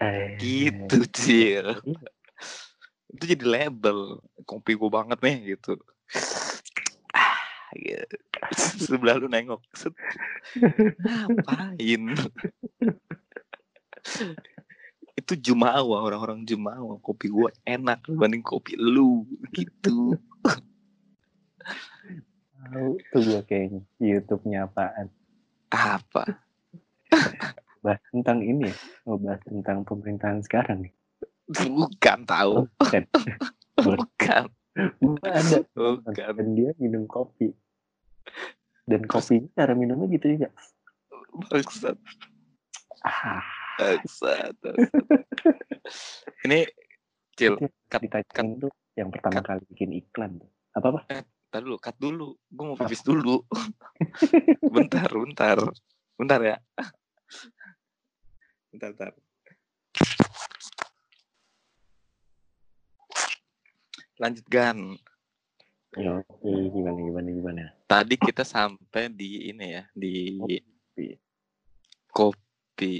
[0.00, 1.66] eh, gitu cil.
[1.72, 2.10] iya.
[3.16, 5.78] itu jadi label kopi gue banget nih gitu.
[7.14, 7.40] Ah
[7.72, 8.16] gitu.
[8.76, 9.62] sebelah lu nengok.
[9.72, 9.94] Set.
[10.58, 12.02] ngapain?
[15.16, 17.00] Itu jumawa orang-orang jumawa.
[17.00, 19.24] Kopi gue enak dibanding kopi lu
[19.54, 20.18] gitu.
[22.66, 25.06] Tahu tuh gua kayaknya YouTube-nya apaan.
[25.70, 26.46] Apa
[27.86, 28.74] bahas tentang ini ya
[29.06, 30.94] ngebahas tentang pemerintahan sekarang nih.
[31.46, 32.66] Bukan tahu.
[32.82, 33.02] Bukan.
[33.86, 34.44] Bukan.
[34.76, 36.12] Gua ada bukan.
[36.36, 37.48] Dan dia minum kopi.
[38.84, 40.50] Dan kopinya cara minumnya gitu juga.
[41.48, 41.96] Bangsat.
[43.00, 43.40] Ah.
[43.40, 44.56] Bangsat bangsat.
[46.48, 46.64] ini
[47.36, 47.60] cil
[47.92, 50.50] cut ditanyain tuh yang pertama kali bikin iklan tuh.
[50.72, 51.00] Apa apa?
[51.46, 52.28] Bentar dulu, cut dulu.
[52.48, 53.44] Gue mau pipis dulu.
[54.76, 55.58] bentar, bentar.
[56.16, 56.56] Bentar ya.
[58.76, 59.12] Bentar, bentar.
[64.20, 65.00] Lanjut Gan.
[65.96, 66.44] ya oke
[66.76, 71.06] gimana gimana gimana Tadi kita sampai di ini ya, di Kopi.
[72.12, 72.94] kopi.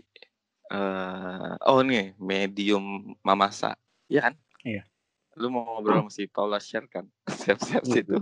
[0.72, 3.76] Eh, oh nih, medium mamasa.
[4.08, 4.34] Iya kan?
[4.64, 4.88] Iya.
[5.36, 7.04] Lu mau ngobrol sama si Paula Sher kan?
[7.44, 8.16] Siap-siap Iya, situ.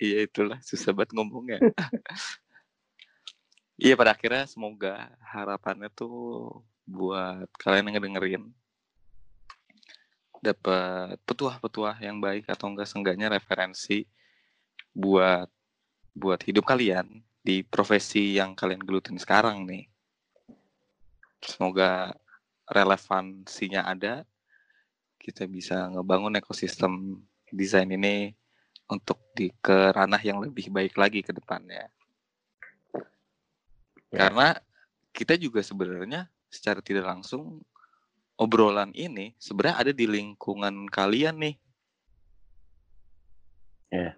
[0.00, 1.60] iya itulah, susah banget ngomongnya.
[3.82, 6.14] Iya pada akhirnya semoga harapannya tuh
[6.86, 8.44] buat kalian yang ngedengerin
[10.38, 14.06] dapat petuah-petuah yang baik atau enggak seenggaknya referensi
[14.94, 15.50] buat
[16.14, 19.90] buat hidup kalian di profesi yang kalian gelutin sekarang nih.
[21.42, 22.14] Semoga
[22.70, 24.22] relevansinya ada,
[25.18, 27.18] kita bisa ngebangun ekosistem
[27.50, 28.30] desain ini
[28.86, 31.90] untuk di ke ranah yang lebih baik lagi ke depannya.
[34.12, 34.28] Ya.
[34.28, 34.48] Karena
[35.16, 37.64] kita juga sebenarnya secara tidak langsung
[38.36, 41.54] obrolan ini sebenarnya ada di lingkungan kalian nih.
[43.92, 44.16] Ya.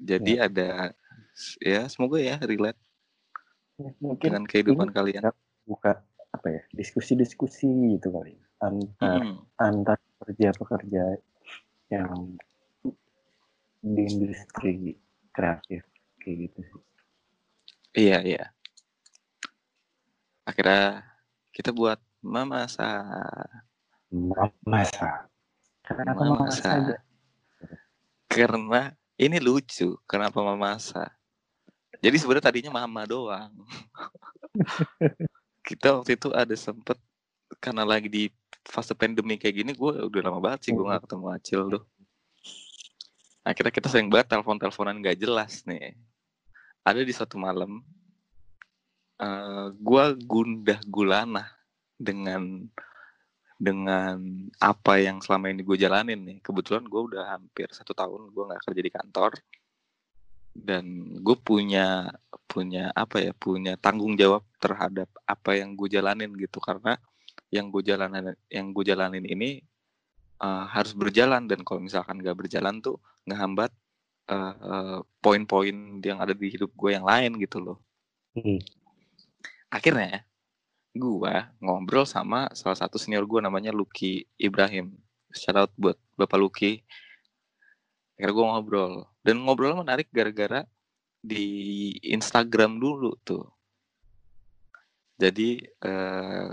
[0.00, 0.92] Jadi ada
[1.60, 2.80] ya semoga ya relate
[3.98, 5.22] mungkin dengan kehidupan ini kalian.
[5.64, 6.02] buka
[6.32, 9.36] apa ya diskusi-diskusi gitu kali antar Mm-mm.
[9.58, 11.18] antar pekerja-pekerja
[11.92, 12.36] yang
[13.82, 14.94] di industri
[15.34, 15.82] kreatif
[16.22, 16.80] kayak gitu sih.
[17.92, 18.44] Iya iya.
[20.42, 21.06] Akhirnya
[21.54, 23.02] kita buat Mamasa.
[24.10, 25.26] Mamasa.
[25.82, 26.68] Kenapa Mamasa Mamasa.
[26.70, 26.96] aja?
[28.30, 28.82] Karena
[29.18, 29.98] ini lucu.
[30.06, 31.10] Kenapa Mamasa?
[32.02, 33.52] Jadi sebenarnya tadinya Mama doang.
[35.62, 36.98] Kita waktu itu ada sempet
[37.62, 38.26] karena lagi di
[38.66, 41.82] fase pandemi kayak gini, gue udah lama banget sih gue gak ketemu Acil tuh.
[43.46, 45.94] Akhirnya kita sering banget telepon-teleponan gak jelas nih.
[46.82, 47.82] Ada di suatu malam,
[49.22, 51.46] eh gue gundah gulana
[51.94, 52.66] dengan
[53.62, 54.18] dengan
[54.58, 56.38] apa yang selama ini gue jalanin nih.
[56.42, 59.32] Kebetulan gue udah hampir satu tahun gue nggak kerja di kantor
[60.52, 60.84] dan
[61.22, 62.12] gue punya
[62.50, 67.00] punya apa ya punya tanggung jawab terhadap apa yang gue jalanin gitu karena
[67.48, 69.64] yang gue jalanin yang gue jalanin ini
[70.44, 73.72] uh, harus berjalan dan kalau misalkan gak berjalan tuh ngehambat
[74.28, 77.80] uh, uh, poin-poin yang ada di hidup gue yang lain gitu loh
[78.32, 78.64] Hmm.
[79.72, 80.20] Akhirnya
[80.92, 84.92] gue ngobrol sama salah satu senior gue namanya Lucky Ibrahim
[85.32, 86.72] shout out buat bapak Lucky
[88.20, 88.92] akhirnya gue ngobrol
[89.24, 90.68] dan ngobrol menarik gara-gara
[91.24, 93.48] di Instagram dulu tuh
[95.16, 96.52] jadi eh,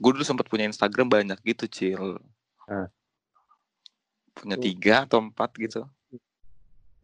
[0.00, 2.16] gue dulu sempat punya Instagram banyak gitu cil
[2.64, 2.88] Ah.
[4.32, 4.64] punya Tuh.
[4.64, 5.84] tiga atau empat gitu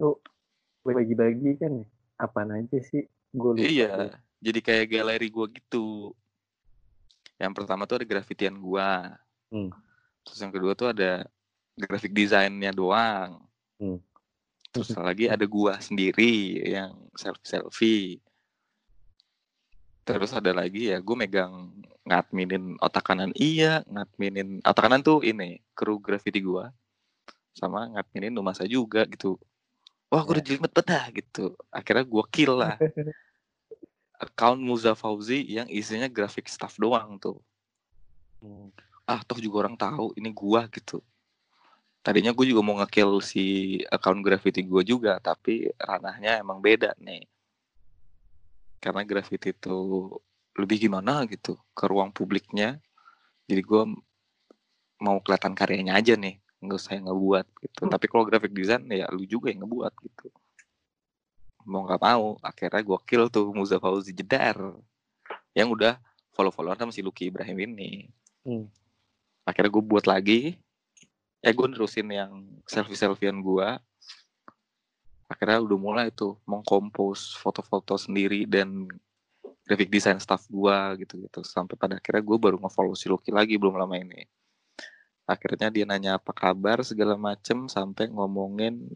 [0.01, 0.17] Tuh
[0.81, 1.85] bagi-bagi kan?
[2.17, 3.05] Apaan aja sih?
[3.33, 3.61] Gue lupa.
[3.61, 4.17] iya.
[4.41, 6.16] Jadi kayak galeri gue gitu.
[7.36, 8.88] Yang pertama tuh ada grafitian gue
[9.51, 9.66] Hmm.
[10.22, 11.26] terus yang kedua tuh ada
[11.74, 13.43] graphic desainnya doang.
[13.82, 13.99] Hmm.
[14.70, 18.11] terus lagi ada gua sendiri yang selfie selfie
[20.07, 21.74] terus ada lagi ya gue megang
[22.07, 23.34] ngadminin otak kanan.
[23.34, 26.70] Iya ngadminin otak kanan tuh ini kru graffiti gua.
[27.51, 29.34] Sama ngadminin Numasa juga gitu.
[30.07, 31.59] Wah gue udah jelimet bedah gitu.
[31.74, 32.78] Akhirnya gua kill lah
[34.21, 37.41] account Muza Fauzi yang isinya graphic staff doang tuh.
[38.41, 38.73] Hmm.
[39.05, 41.03] ah toh juga orang tahu ini gua gitu.
[42.01, 47.29] Tadinya gue juga mau ngekill si account graffiti gue juga tapi ranahnya emang beda nih.
[48.81, 50.09] Karena graffiti itu
[50.57, 52.81] lebih gimana gitu ke ruang publiknya.
[53.45, 53.83] Jadi gue
[55.05, 57.81] mau kelihatan karyanya aja nih nggak usah yang ngebuat gitu.
[57.93, 60.33] Tapi kalau graphic design ya lu juga yang ngebuat gitu
[61.67, 64.57] mau nggak mau akhirnya gue kill tuh Muza Fauzi Jedar.
[65.53, 65.95] Yang udah
[66.33, 68.09] follow-followan sama si Lucky Ibrahim ini.
[68.41, 68.73] Hmm.
[69.45, 70.57] akhirnya gue buat lagi.
[71.45, 73.69] Eh gue nerusin yang selfie selfiean gue
[75.31, 78.91] akhirnya udah mulai tuh mengkompos foto-foto sendiri dan
[79.63, 83.55] graphic design staff gue gitu gitu sampai pada akhirnya gue baru ngefollow si Lucky lagi
[83.55, 84.27] belum lama ini.
[85.31, 88.91] Akhirnya dia nanya apa kabar segala macem sampai ngomongin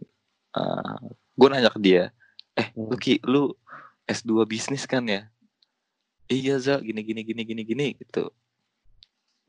[1.35, 2.11] gue nanya ke dia
[2.55, 2.91] eh Hmm.
[2.91, 3.55] Lucky lu
[4.07, 5.31] S2 bisnis kan ya?
[6.31, 8.31] Iya za gini gini gini gini gini gitu.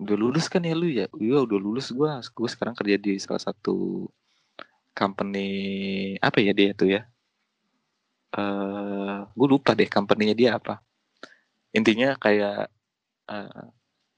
[0.01, 1.07] Udah lulus kan ya lu ya?
[1.17, 2.19] Iya udah lulus gua.
[2.35, 4.07] Gue sekarang kerja di salah satu
[4.95, 5.49] company
[6.19, 7.01] apa ya dia tuh ya?
[8.35, 10.81] Eh gue lupa deh company-nya dia apa.
[11.73, 12.69] Intinya kayak
[13.31, 13.65] eh,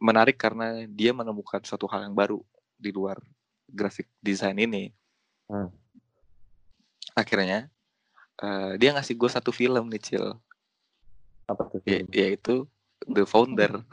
[0.01, 2.41] menarik karena dia menemukan suatu hal yang baru
[2.77, 3.17] di luar
[3.69, 4.93] graphic design ini.
[5.47, 5.71] Hmm.
[7.15, 7.71] akhirnya
[8.37, 10.25] eh, dia ngasih gue satu film nih cil
[11.47, 11.79] Apa tuh?
[11.83, 12.65] ya- yaitu
[13.05, 13.85] The Founder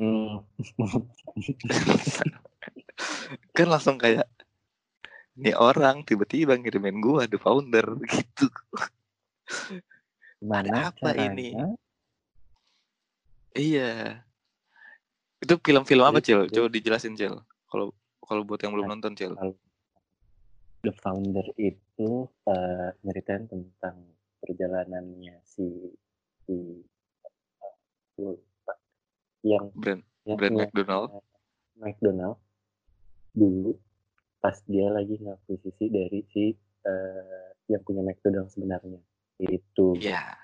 [0.00, 0.40] Hmm.
[3.56, 4.24] kan langsung kayak
[5.36, 8.48] ini orang tiba-tiba ngirimin gua The Founder gitu
[10.40, 11.28] Gimana apa caranya?
[11.30, 11.48] ini?
[13.52, 14.24] iya
[15.38, 17.36] itu film-film apa cil coba dijelasin cil
[17.68, 17.92] kalau
[18.24, 19.36] kalau buat yang belum nonton cil
[20.82, 23.96] The Founder itu eh, nyeritain tentang
[24.42, 25.94] perjalanannya si
[26.42, 26.56] si
[28.18, 28.74] lupa.
[29.46, 31.08] yang brand yang brand McDonald.
[31.14, 31.24] eh,
[31.78, 32.38] McDonald.
[33.32, 33.78] Dulu
[34.42, 36.50] pas dia lagi ngakuisisi dari si
[36.82, 38.98] eh, yang punya McDonald sebenarnya.
[39.38, 39.94] Itu.
[40.02, 40.42] Ya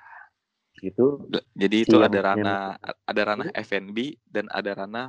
[0.83, 1.27] itu
[1.59, 2.63] jadi Si itu yang ada ranah
[3.03, 5.07] ada ranah F&B dan ada ranah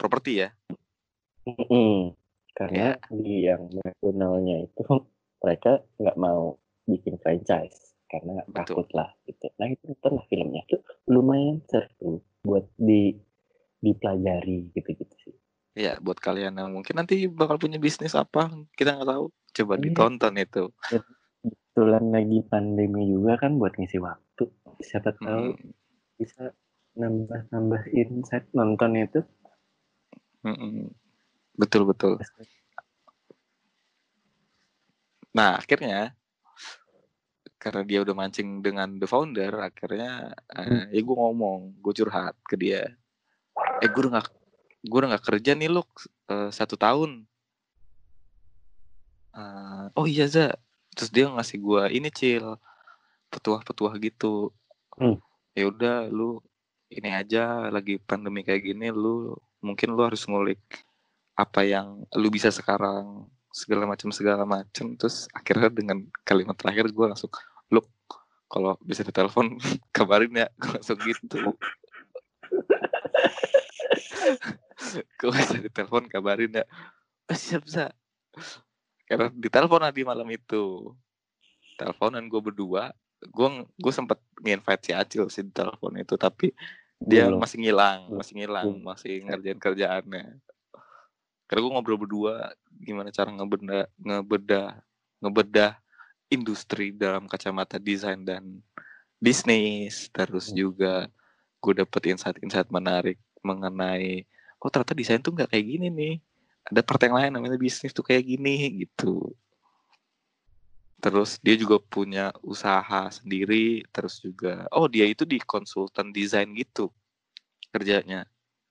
[0.00, 0.48] properti ya?
[1.44, 2.16] Mm-mm.
[2.60, 3.08] Karena Ya.
[3.08, 4.84] di yang McDonald-nya itu
[5.40, 8.84] mereka nggak mau bikin franchise karena Betul.
[8.84, 9.48] takut lah gitu.
[9.56, 13.16] Nah itu lah filmnya tuh lumayan seru buat di
[13.80, 15.34] dipelajari gitu-gitu sih.
[15.72, 19.82] ya buat kalian yang mungkin nanti bakal punya bisnis apa kita nggak tahu coba Iya.
[19.86, 20.64] ditonton itu
[21.40, 24.44] Kebetulan lagi pandemi juga kan buat ngisi waktu.
[24.82, 25.72] Siapa tahu Mm,
[26.20, 26.52] bisa
[26.92, 29.20] nambah-nambah insight nonton itu.
[30.42, 30.88] mm, mm.
[31.56, 32.14] Betul betul.
[35.30, 36.14] Nah, akhirnya
[37.60, 42.56] karena dia udah mancing dengan the founder, akhirnya eh, ya gue ngomong, gue curhat ke
[42.56, 42.88] dia.
[43.84, 44.32] Eh, gue udah gak,
[44.82, 45.84] gue udah gak kerja nih lu
[46.32, 47.28] uh, satu tahun.
[49.30, 50.56] Uh, oh iya za.
[50.96, 52.58] Terus dia ngasih gue ini cil
[53.30, 54.50] petuah-petuah gitu.
[55.00, 55.16] Hmm.
[55.56, 56.44] ya udah lu
[56.92, 59.32] ini aja lagi pandemi kayak gini lu
[59.64, 60.60] mungkin lu harus ngulik
[61.40, 67.06] apa yang lu bisa sekarang segala macam segala macam terus akhirnya dengan kalimat terakhir gue
[67.08, 67.32] langsung
[67.72, 67.80] lu
[68.52, 69.56] kalau bisa ditelepon
[69.94, 70.46] kabarin ya.
[70.58, 71.38] Gue langsung gitu.
[75.22, 76.64] Gue bisa ditelepon kabarin ya.
[77.30, 77.94] Oh, siap sa.
[79.06, 80.94] Karena ditelepon di malam itu.
[81.78, 86.56] Teleponan gue berdua gue gue sempet nginvite si Acil si telepon itu tapi
[86.96, 87.40] dia Belum.
[87.40, 90.40] masih ngilang masih ngilang masih ngerjain kerjaannya
[91.50, 94.68] karena gue ngobrol berdua gimana cara ngebedah ngebedah
[95.18, 95.72] ngebedah
[96.30, 98.62] industri dalam kacamata desain dan
[99.18, 100.56] bisnis terus hmm.
[100.62, 100.94] juga
[101.58, 104.22] gue dapet insight-insight menarik mengenai
[104.62, 106.14] oh ternyata desain tuh nggak kayak gini nih
[106.70, 109.34] ada part yang lain namanya bisnis tuh kayak gini gitu
[111.02, 116.94] terus dia juga punya usaha sendiri terus juga oh dia itu di konsultan desain gitu
[117.74, 118.22] kerjanya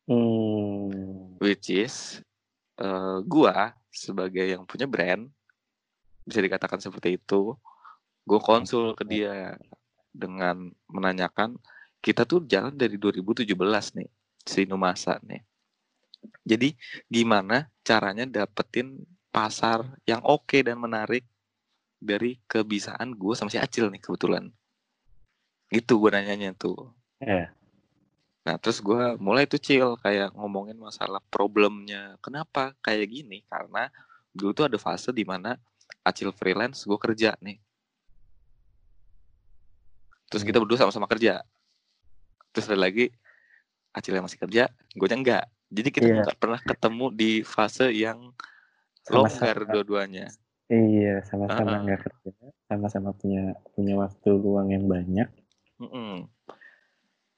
[0.07, 1.35] hmm.
[1.43, 2.23] which is
[2.79, 5.27] uh, gua sebagai yang punya brand
[6.25, 7.57] bisa dikatakan seperti itu
[8.29, 9.57] gue konsul ke dia
[10.13, 11.57] dengan menanyakan
[11.97, 13.49] kita tuh jalan dari 2017
[13.97, 14.09] nih
[14.45, 15.41] si Numasa nih.
[16.45, 16.77] Jadi
[17.09, 19.01] gimana caranya dapetin
[19.33, 21.25] pasar yang oke okay dan menarik
[21.99, 24.47] dari kebisaan gue sama si Acil nih kebetulan?
[25.73, 26.93] Itu gue nanyanya tuh.
[27.19, 27.51] Yeah.
[28.49, 32.17] Nah, terus gue mulai tuh chill kayak ngomongin masalah problemnya.
[32.17, 33.45] Kenapa kayak gini?
[33.45, 33.93] Karena
[34.33, 35.53] dulu tuh ada fase di mana
[36.01, 37.61] Acil freelance, gue kerja nih.
[40.33, 40.65] Terus kita hmm.
[40.65, 41.45] berdua sama-sama kerja.
[42.49, 43.13] Terus ada lagi
[43.93, 44.65] Acil yang masih kerja,
[44.97, 45.45] gue enggak.
[45.69, 46.33] Jadi kita yeah.
[46.33, 48.33] pernah ketemu di fase yang
[49.13, 50.25] longgar dua-duanya.
[50.73, 52.13] Iya, sama-sama nggak uh -huh.
[52.25, 55.29] kerja, sama-sama punya punya waktu luang yang banyak.
[55.77, 56.17] Mm -mm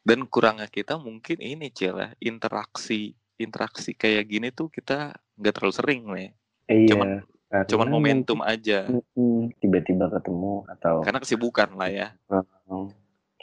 [0.02, 6.02] dan kurangnya kita mungkin ini cila interaksi interaksi kayak gini tuh kita nggak terlalu sering
[6.10, 6.30] nih
[6.70, 7.10] iya, cuman
[7.68, 8.88] cuman momentum aja.
[9.60, 12.08] Tiba-tiba ketemu atau karena kesibukan lah ya.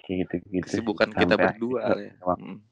[0.09, 2.13] Gitu gitu kesibukan kita berdua ya.
[2.25, 2.65] hmm.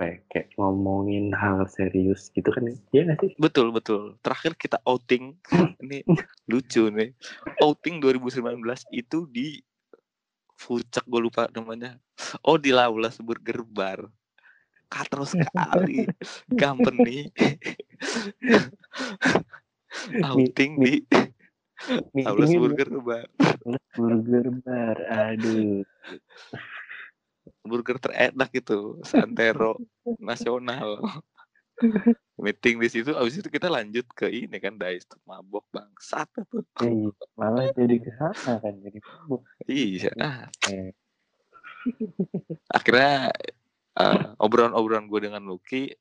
[0.00, 3.02] kayak ngomongin hal serius gitu kan ya?
[3.04, 3.30] Nggak sih?
[3.36, 4.16] Betul betul.
[4.22, 5.36] Terakhir kita outing.
[5.82, 6.06] Ini
[6.46, 7.12] lucu nih.
[7.60, 8.62] Outing 2019
[8.94, 9.58] itu di
[10.60, 11.96] Fucek gue lupa namanya.
[12.44, 14.04] Oh di Laulas Burger Bar.
[14.92, 16.04] Katro sekali.
[16.52, 17.32] Company.
[20.28, 21.00] Outing di
[22.20, 23.24] Laulas Burger Bar.
[23.96, 24.96] Burger Bar.
[25.08, 25.80] Aduh.
[27.64, 29.00] Burger terenak itu.
[29.00, 29.80] Santero
[30.20, 31.00] nasional
[32.40, 37.12] meeting di situ abis itu kita lanjut ke ini kan Dais mabok bangsat tuh iya,
[37.36, 40.48] malah jadi ke sana kan jadi mabok iya nah.
[42.76, 43.32] akhirnya
[43.96, 45.92] uh, obrolan-obrolan gue dengan Lucky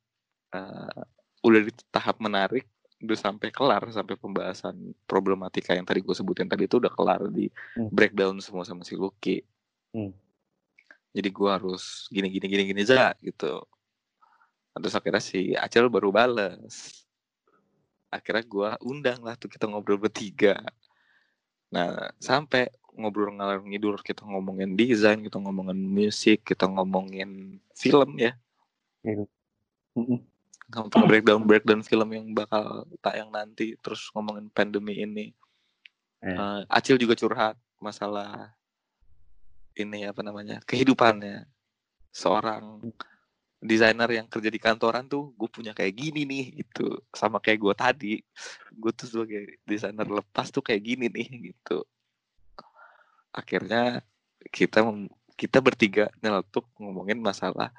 [0.56, 1.02] uh,
[1.44, 2.68] udah di tahap menarik
[3.00, 7.48] udah sampai kelar sampai pembahasan problematika yang tadi gue sebutin tadi itu udah kelar di
[7.80, 7.96] hmm.
[7.96, 9.40] breakdown semua sama si Lucky
[9.96, 10.12] hmm.
[11.16, 13.64] jadi gue harus gini gini gini gini aja gitu
[14.80, 17.06] terus akhirnya si Acel baru bales.
[18.10, 20.58] Akhirnya gue undang lah tuh kita ngobrol bertiga.
[21.70, 28.34] Nah sampai ngobrol ngalor ngidur kita ngomongin desain kita ngomongin musik kita ngomongin film ya.
[30.74, 35.32] Ngomongin breakdown breakdown film yang bakal tayang nanti terus ngomongin pandemi ini.
[36.20, 36.36] Eh.
[36.36, 38.52] uh, Acil juga curhat masalah
[39.80, 41.48] ini apa namanya kehidupannya.
[42.10, 42.82] Seorang
[43.60, 47.74] desainer yang kerja di kantoran tuh gue punya kayak gini nih itu sama kayak gue
[47.76, 48.14] tadi.
[48.72, 51.84] Gue tuh sebagai desainer lepas tuh kayak gini nih gitu.
[53.36, 54.00] Akhirnya
[54.50, 54.80] kita
[55.36, 57.76] kita bertiga nyeletuk ngomongin masalah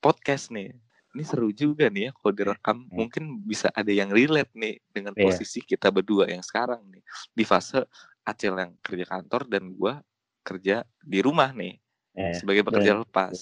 [0.00, 0.72] podcast nih.
[1.12, 2.76] Ini seru juga nih ya kalau direkam.
[2.88, 3.04] Hmm.
[3.04, 5.28] mungkin bisa ada yang relate nih dengan yeah.
[5.28, 7.04] posisi kita berdua yang sekarang nih.
[7.36, 7.84] Di fase
[8.24, 9.92] Acel yang kerja kantor dan gue
[10.40, 11.76] kerja di rumah nih
[12.16, 12.32] yeah.
[12.32, 13.36] sebagai pekerja lepas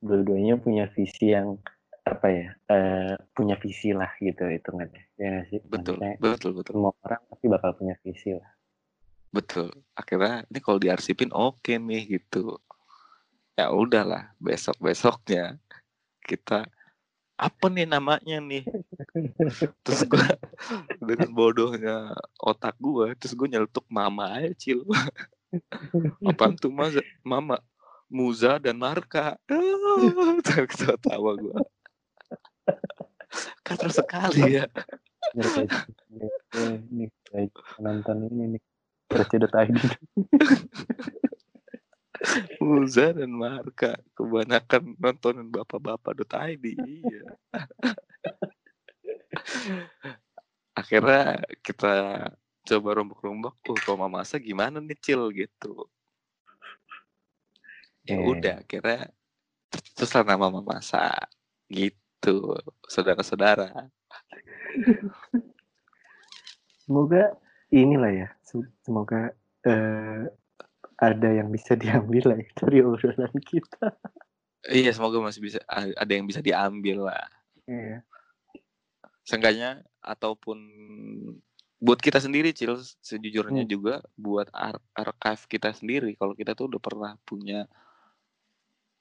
[0.00, 1.60] dua-duanya punya visi yang
[2.00, 4.88] apa ya uh, punya visi lah gitu itu kan
[5.20, 5.60] ya sih?
[5.62, 6.72] Betul Maksudnya, betul betul.
[6.74, 8.50] semua orang pasti bakal punya visi lah.
[9.30, 9.68] Betul.
[9.94, 12.58] Akhirnya ini kalau diarsipin oke okay nih gitu.
[13.54, 15.60] Ya udahlah besok besoknya
[16.24, 16.66] kita
[17.40, 18.64] apa nih namanya nih?
[19.84, 20.26] Terus gue
[21.00, 24.84] dengan bodohnya otak gue terus gue nyeletuk mama aja cil.
[26.30, 26.94] Apa tuh mas?
[27.26, 27.58] Mama
[28.10, 29.38] Muza dan Marka.
[30.74, 31.58] Ketawa gue.
[33.62, 34.66] Kasar sekali ya.
[36.90, 38.62] Ini kayak nonton ini nih.
[39.10, 39.78] Rece.id.
[42.60, 47.24] Muza dan Marka kebanyakan nontonin bapak-bapak.id iya.
[50.76, 51.92] Akhirnya kita
[52.66, 55.88] coba rombak-rombak, oh kalau mama masa gimana nih cil gitu.
[58.02, 58.24] Ya Eh.
[58.24, 59.12] udah, akhirnya
[59.68, 61.12] tercetuslah nama mama masa
[61.68, 62.56] gitu,
[62.88, 63.88] saudara-saudara.
[66.80, 67.36] Semoga
[67.70, 68.28] inilah ya.
[68.42, 69.30] se- Semoga
[69.62, 70.24] eh,
[70.96, 73.94] ada yang bisa diambil lah ya dari obrolan kita.
[74.68, 77.28] Iya, semoga masih bisa ada yang bisa diambil lah.
[77.64, 78.04] Iya.
[79.24, 80.58] Seenggaknya ataupun
[81.80, 83.72] buat kita sendiri Cil sejujurnya Hmm.
[83.72, 87.64] juga buat ar archive kita sendiri kalau kita tuh udah pernah punya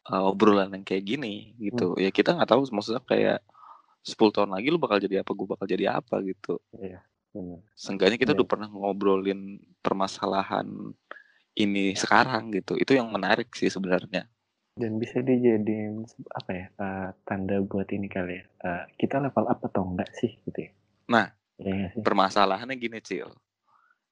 [0.10, 3.40] uh, obrolan yang kayak gini gitu ya kita nggak tahu maksudnya kayak
[4.02, 7.00] 10 tahun lagi lu bakal jadi apa gue bakal jadi apa gitu Iya.
[7.30, 7.62] Benar.
[7.78, 8.38] seenggaknya kita Iya.
[8.42, 10.66] udah pernah ngobrolin permasalahan
[11.54, 14.26] ini sekarang gitu itu yang menarik sih sebenarnya
[14.74, 18.44] Dan bisa dijadiin apa ya eh, tanda buat ini kali ya.
[18.64, 20.72] Eh, kita level up atau enggak sih gitu ya.
[21.06, 21.28] Nah.
[21.60, 22.00] Iya sih?
[22.00, 23.28] permasalahannya gini Cil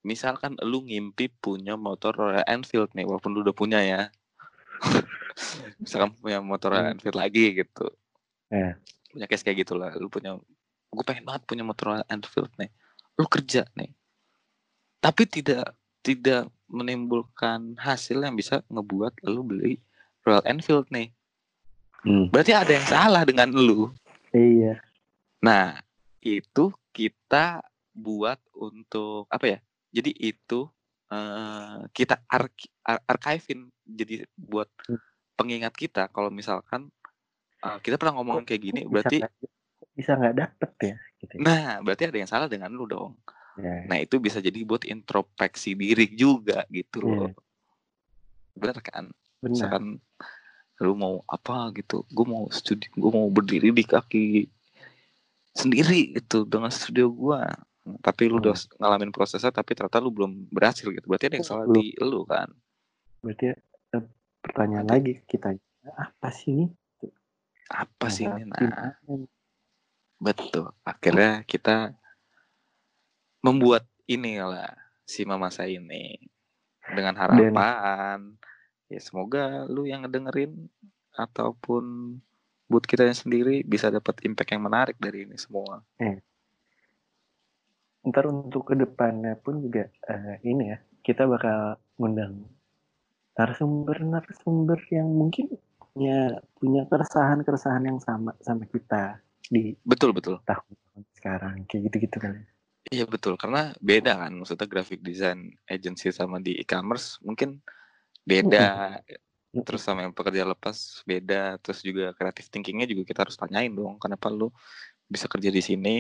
[0.03, 4.11] misalkan lu ngimpi punya motor Royal Enfield nih walaupun lu udah punya ya
[5.81, 6.93] misalkan punya motor Hmm.
[6.93, 7.87] Enfield lagi gitu
[8.47, 8.79] Ya.
[9.07, 10.39] punya case kayak gitu lah lu punya
[10.87, 12.71] gue pengen banget punya motor Enfield nih
[13.15, 13.91] lu kerja nih
[14.97, 19.79] tapi tidak tidak menimbulkan hasil yang bisa ngebuat lu beli
[20.21, 21.11] Royal Enfield nih
[21.97, 22.29] Hmm.
[22.29, 23.89] berarti ada yang salah dengan lu
[24.29, 24.77] Iya.
[25.39, 25.81] Nah,
[26.19, 29.59] itu kita buat untuk apa ya?
[29.89, 30.69] Jadi itu
[31.07, 34.99] eh, kita ar- archivein jadi buat Hmm.
[35.37, 36.91] pengingat kita kalau misalkan
[37.63, 40.95] eh, kita pernah ngomongin kayak gini, berarti bisa nggak, bisa nggak dapet ya?
[41.17, 41.33] Gitu.
[41.33, 41.39] ya?
[41.41, 43.17] nah berarti ada yang salah dengan lu dong.
[43.57, 43.89] Ya.
[43.89, 47.09] Nah itu bisa jadi buat introspeksi diri juga gitu Iya.
[47.09, 47.33] loh.
[48.53, 49.09] Bener kan?
[49.41, 49.49] Benar.
[49.49, 49.83] Misalkan
[50.77, 54.45] lu mau apa gitu, gue mau studi, gue mau berdiri di kaki
[55.57, 57.49] sendiri gitu dengan studio gua.
[58.01, 61.05] Tapi lu udah ngalamin prosesnya, tapi ternyata lu belum berhasil gitu.
[61.07, 61.77] Berarti ada yang salah Belum.
[61.79, 62.49] di lu kan?
[63.23, 64.05] Berarti eh,
[64.43, 65.55] pertanyaan lagi kita
[65.95, 66.65] apa sih ini?
[67.71, 68.43] Apa sih ini?
[68.47, 68.95] Nah,
[70.19, 70.71] betul.
[70.83, 71.95] Akhirnya kita
[73.43, 74.75] membuat ini lah
[75.07, 76.19] si mama saya ini
[76.95, 78.35] dengan harapan
[78.87, 80.71] ya semoga lu yang ngedengerin
[81.15, 82.15] ataupun
[82.67, 85.83] buat kita yang sendiri bisa dapat impact yang menarik dari ini semua.
[88.07, 92.47] Ntar untuk ke depannya pun juga eh, ini ya kita bakal ngundang
[93.37, 95.53] narasumber-narasumber yang mungkin
[95.93, 100.41] punya punya keresahan keresahan yang sama sama kita di Betul betul.
[100.43, 100.73] tahun
[101.15, 102.41] sekarang kayak gitu-gitu kali.
[102.87, 107.59] Iya betul karena beda kan maksudnya graphic design agency sama di e-commerce mungkin
[108.23, 108.99] beda
[109.67, 113.99] terus sama yang pekerja lepas beda terus juga creative thinkingnya juga kita harus tanyain dong
[113.99, 114.51] kenapa lu
[115.07, 115.95] bisa kerja di sini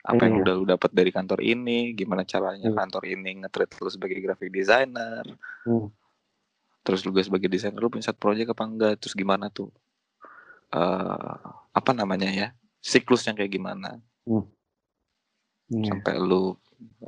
[0.00, 0.42] apa yang Iya.
[0.46, 2.76] udah lu dapat dari kantor ini gimana caranya Iya.
[2.76, 5.26] kantor ini nge-treat lu sebagai graphic designer
[5.66, 5.90] Hmm.
[6.82, 9.74] terus lu juga sebagai desainer lu punya satu project apa enggak terus gimana tuh
[10.70, 11.38] eh
[11.74, 12.48] apa namanya ya
[12.78, 14.44] siklusnya kayak gimana Iya.
[15.90, 16.54] sampai lu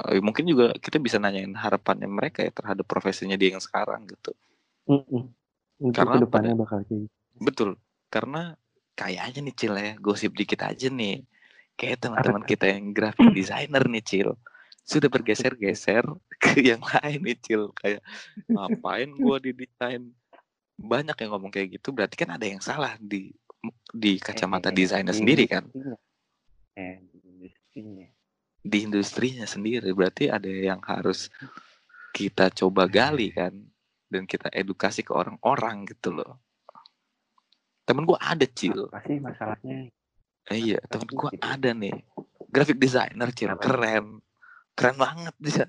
[0.09, 4.33] eh, mungkin juga kita bisa nanyain harapannya mereka ya terhadap profesinya dia yang sekarang gitu.
[4.89, 7.13] Untuk Karena ke depannya bakal kayak gitu.
[7.37, 7.71] betul
[8.09, 8.57] karena
[8.97, 11.21] kayaknya nih Cil ya gosip dikit aja nih
[11.77, 14.31] kayak teman-teman kita yang graphic designer nih Cil.
[14.87, 16.05] Sudah bergeser-geser
[16.43, 17.71] ke yang lain nih Cil.
[17.77, 18.01] Kayak
[18.49, 20.03] ngapain gua di desain
[20.77, 21.93] banyak yang ngomong kayak gitu.
[21.93, 23.33] Berarti kan ada yang salah di
[23.93, 25.65] di kacamata Eh, desainer di sendiri kan.
[26.77, 28.07] Eh, di industrinya.
[28.67, 29.89] di industrinya sendiri.
[29.93, 31.29] Berarti ada yang harus
[32.13, 33.53] kita coba gali kan?
[34.07, 36.39] Dan kita edukasi ke orang-orang gitu loh.
[37.83, 38.87] Temen gua ada cil.
[38.91, 39.91] Apa sih masalahnya?
[40.49, 41.43] Eh, iya temen gua gitu?
[41.43, 41.95] ada nih
[42.49, 43.63] graphic designer cil Apa?
[43.63, 44.21] keren
[44.73, 45.65] keren banget bisa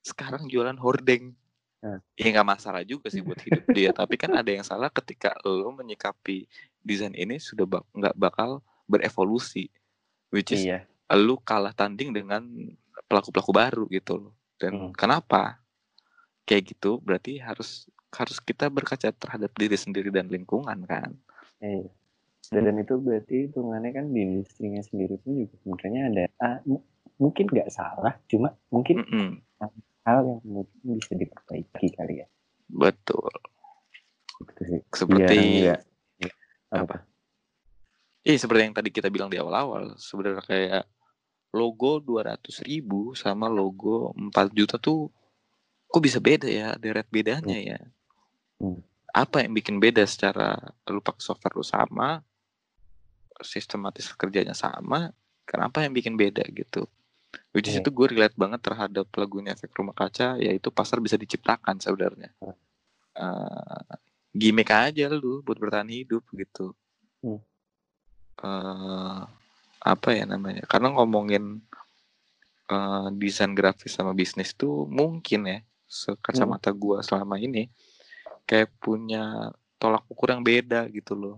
[0.00, 1.34] sekarang jualan hordeng
[1.82, 1.98] Hmm.
[2.14, 5.66] ya nggak masalah juga sih buat hidup dia tapi kan ada yang salah ketika lo
[5.74, 6.46] menyikapi
[6.78, 9.66] desain ini sudah bak- nggak bakal berevolusi
[10.30, 10.86] which is Iya.
[11.18, 12.46] lu kalah tanding dengan
[13.04, 14.32] pelaku-pelaku baru gitu loh.
[14.56, 14.92] Dan Hmm.
[14.94, 15.58] kenapa?
[16.46, 21.12] Kayak gitu berarti harus harus kita berkaca terhadap diri sendiri dan lingkungan kan.
[21.58, 21.90] Iya.
[22.50, 26.24] Dan, dan itu berarti hitungannya kan di industrinya sendiri pun juga sebenarnya ada
[26.66, 26.82] m-
[27.16, 29.28] mungkin nggak salah, cuma mungkin Mm-mm,
[30.02, 32.26] hal yang mungkin bisa diperbaiki kali ya.
[32.66, 33.30] betul.
[34.42, 34.80] Gitu sih.
[34.90, 35.78] Seperti Biar
[36.18, 36.36] nggak-
[36.72, 36.96] apa?
[38.22, 40.84] Iya seperti yang tadi kita bilang di awal-awal sebenarnya kayak
[41.52, 45.10] logo 200 ribu sama logo 4 juta tuh
[45.84, 47.78] kok bisa beda ya deret bedanya ya
[48.56, 48.78] Hmm.
[49.10, 50.54] apa yang bikin beda secara
[50.86, 52.22] lu pakai software lu sama
[53.40, 55.10] sistematis kerjanya sama
[55.48, 56.84] kenapa yang bikin beda gitu
[57.56, 57.84] which is Iya.
[57.84, 62.28] itu gue relate banget terhadap lagunya efek rumah kaca yaitu pasar bisa diciptakan sebenarnya.
[63.16, 63.92] Eh,
[64.36, 66.76] gimmick aja lu buat bertahan hidup gitu.
[68.42, 69.20] Eh,
[69.82, 71.60] apa ya namanya karena ngomongin
[72.68, 75.58] eh, desain grafis sama bisnis tuh mungkin ya
[75.88, 77.68] sekacamata gua selama ini
[78.48, 81.36] kayak punya tolak ukur yang beda gitu loh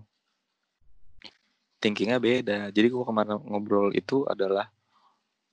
[1.85, 4.65] thinkingnya beda jadi gua kemarin ngobrol itu adalah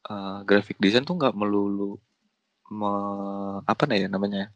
[0.09, 2.01] eh, graphic design tuh nggak melulu
[2.73, 4.49] me- apa nih ya namanya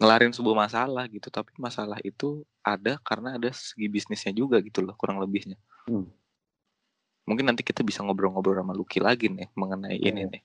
[0.00, 4.94] ngelarin sebuah masalah gitu tapi masalah itu ada karena ada segi bisnisnya juga gitu loh
[4.94, 5.58] kurang lebihnya
[5.90, 6.06] Hmm.
[7.26, 10.08] mungkin nanti kita bisa ngobrol-ngobrol sama Lucky lagi nih mengenai Iya.
[10.14, 10.42] ini nih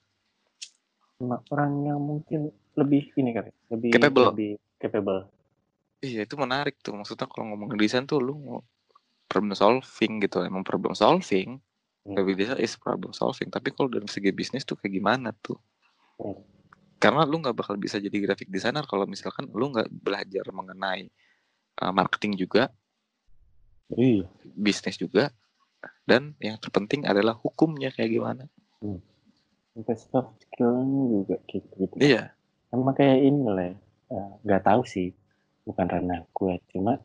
[1.54, 4.28] orang yang mungkin lebih ini kali, lebih Capable.
[4.36, 5.22] lebih capable.
[6.04, 8.60] iya itu menarik tuh maksudnya kalau ngomongin desain tuh lu
[9.26, 11.60] problem solving gitu emang problem solving
[12.06, 12.14] Hmm.
[12.14, 15.58] graphic design is problem solving tapi kalau dari segi bisnis tuh kayak gimana tuh
[16.22, 16.38] Hmm.
[17.02, 21.10] karena lu nggak bakal bisa jadi graphic designer kalau misalkan lu nggak belajar mengenai
[21.82, 22.70] uh, marketing juga
[23.90, 24.30] Iya.
[24.54, 25.34] bisnis juga
[26.06, 28.46] dan yang terpenting adalah hukumnya kayak gimana
[29.76, 31.96] Sampai soft skillnya juga gitu gitu.
[32.00, 32.32] iya
[32.72, 33.76] Sama kayak ini lah, ya.
[34.08, 35.12] Eh, nggak tahu sih,
[35.68, 36.54] bukan ranah gue.
[36.72, 37.04] Cuma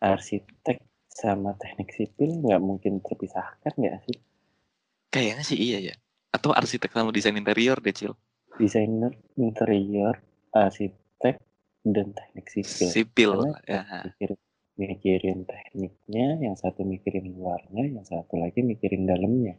[0.00, 0.80] arsitek
[1.12, 4.16] sama teknik sipil nggak mungkin terpisahkan nggak sih?
[5.12, 5.94] kayaknya sih iya ya
[6.32, 8.16] atau arsitek sama desain interior deh cil
[8.52, 10.20] Desainer interior,
[10.52, 11.40] arsitek,
[11.84, 12.88] dan teknik sipil.
[12.88, 14.38] sipil Karena ya mikirin,
[14.76, 19.56] mikirin tekniknya, yang satu mikirin luarnya, yang satu lagi mikirin dalamnya.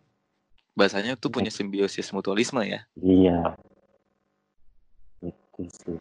[0.73, 3.57] bahasanya tuh punya simbiosis mutualisme ya Iya.
[5.21, 5.97] Itu sih.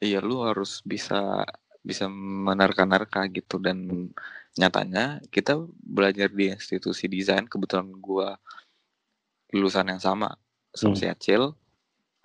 [0.00, 1.44] iya lu harus bisa
[1.84, 3.60] bisa menerka-nerka gitu.
[3.60, 4.08] Dan
[4.56, 7.44] nyatanya kita belajar di institusi desain.
[7.44, 8.40] Kebetulan gua
[9.52, 10.34] lulusan yang sama
[10.74, 10.98] sama Hmm.
[10.98, 11.54] si Acil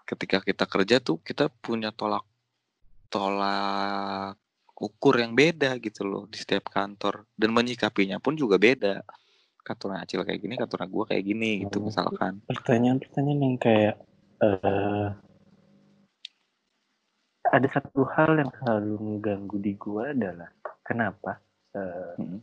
[0.09, 2.25] ketika kita kerja tuh kita punya tolak
[3.13, 4.33] tolak
[4.73, 7.27] ukur yang beda gitu loh di setiap kantor.
[7.35, 9.03] Dan menyikapinya pun juga beda.
[9.59, 11.87] Kantornya Acil kayak gini kantornya gua kayak gini gitu Hmm.
[11.91, 12.33] misalkan.
[12.47, 13.95] Pertanyaan-pertanyaan yang kayak
[14.39, 15.07] eh
[17.49, 20.49] ada satu hal yang selalu mengganggu di gua adalah
[20.81, 21.41] kenapa
[21.73, 22.41] eh, Hmm.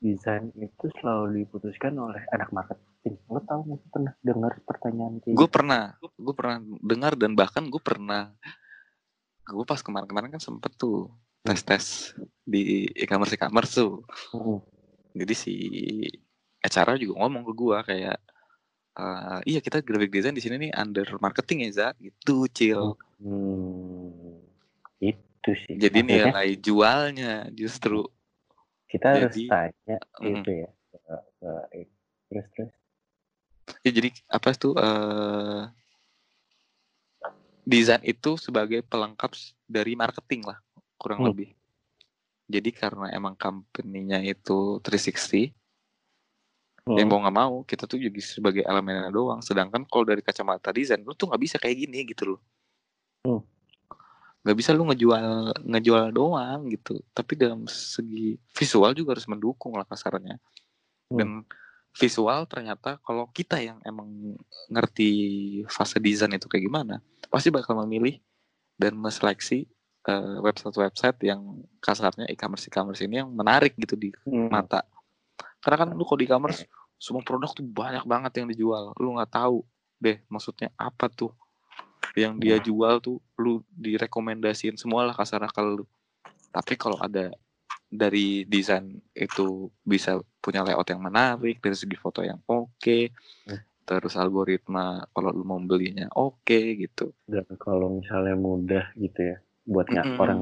[0.00, 3.20] desain itu selalu diputuskan oleh anak marketing.
[3.28, 5.52] Lo tau nggak pernah dengar pertanyaan kayak gue gitu?
[5.52, 8.32] pernah gue pernah dengar dan bahkan gue pernah
[9.44, 11.10] gue pas kemarin-kemarin kan sempet tuh
[11.42, 11.84] tes tes
[12.44, 14.60] di e-commerce e-commerce tuh Hmm.
[15.12, 15.54] jadi si
[16.60, 18.18] acara juga ngomong ke gue kayak
[19.00, 24.40] "Eh, iya kita graphic design di sini nih under marketing ya Za gitu cil Hmm,
[25.00, 25.76] itu sih.
[25.76, 28.04] jadi Maksudnya nilai jualnya justru
[28.86, 30.34] kita harus jadi- tanya Mm.
[30.36, 30.70] itu ya.
[30.90, 31.88] ke-
[32.28, 32.72] terus terus.
[33.80, 35.62] ya jadi apa tuh eh
[37.62, 39.30] desain itu sebagai pelengkap
[39.64, 40.58] dari marketing lah
[40.96, 41.28] kurang Hmm.
[41.30, 41.54] lebih
[42.44, 45.54] jadi karena emang company-nya itu 360
[46.90, 47.08] ya Hmm.
[47.08, 51.14] mau nggak mau kita tuh jadi sebagai elemennya doang sedangkan kalau dari kacamata desain lu
[51.14, 52.40] tuh nggak bisa kayak gini gitu loh
[53.20, 53.42] Hmm.
[54.40, 55.24] nggak bisa lu ngejual
[55.62, 60.40] ngejual doang gitu tapi dalam segi visual juga harus mendukung lah kasarnya
[61.10, 61.18] Hmm.
[61.18, 61.28] dan
[61.92, 64.38] visual ternyata kalau kita yang emang
[64.70, 65.10] ngerti
[65.66, 68.16] fase desain itu kayak gimana pasti bakal memilih
[68.74, 69.66] dan meseleksi
[70.00, 74.48] eh, website-website yang kasarnya e-commerce e-commerce ini yang menarik gitu di Hmm.
[74.48, 74.80] mata
[75.60, 76.64] karena kan lu kalau di e-commerce
[77.00, 79.64] semua produk tuh banyak banget yang dijual lu nggak tahu
[79.96, 81.32] deh maksudnya apa tuh
[82.12, 82.62] yang dia Nah.
[82.62, 85.84] jual tuh lu direkomendasiin semualah kasarnya kalau lu
[86.50, 87.32] tapi kalau ada
[87.86, 93.00] dari desain itu bisa punya layout yang menarik dari segi foto yang oke
[93.48, 93.60] Hmm.
[93.82, 99.86] terus algoritma kalau lu mau belinya oke gitu Dan kalau misalnya mudah gitu ya, buat
[99.86, 100.20] nggak Mm-mm.
[100.20, 100.38] orang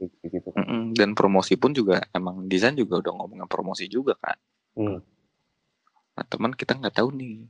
[0.00, 0.48] gitu gitu.
[0.54, 0.94] Mm-mm.
[0.94, 4.38] dan promosi pun juga emang desain juga udah ngomongin promosi juga kan
[4.72, 5.04] Hmm.
[6.12, 7.48] Nah teman kita nggak tahu nih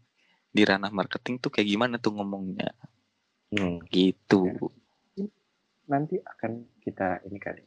[0.49, 2.71] di ranah marketing tuh kayak gimana tuh ngomongnya
[3.53, 3.85] Hmm.
[3.87, 4.49] gitu
[5.85, 7.61] Nanti akan kita ini kali.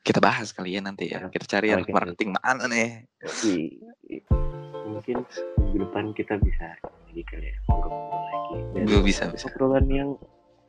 [0.00, 1.88] kita bahas kali ya nanti ya kita cari Oke.
[1.88, 3.08] marketing mana nih
[4.84, 5.16] mungkin
[5.56, 6.76] minggu depan kita bisa
[7.08, 8.56] lagi kali ya ngobrol-ngobrol lagi.
[8.74, 10.10] Dan Gue bisa bisa obrolan yang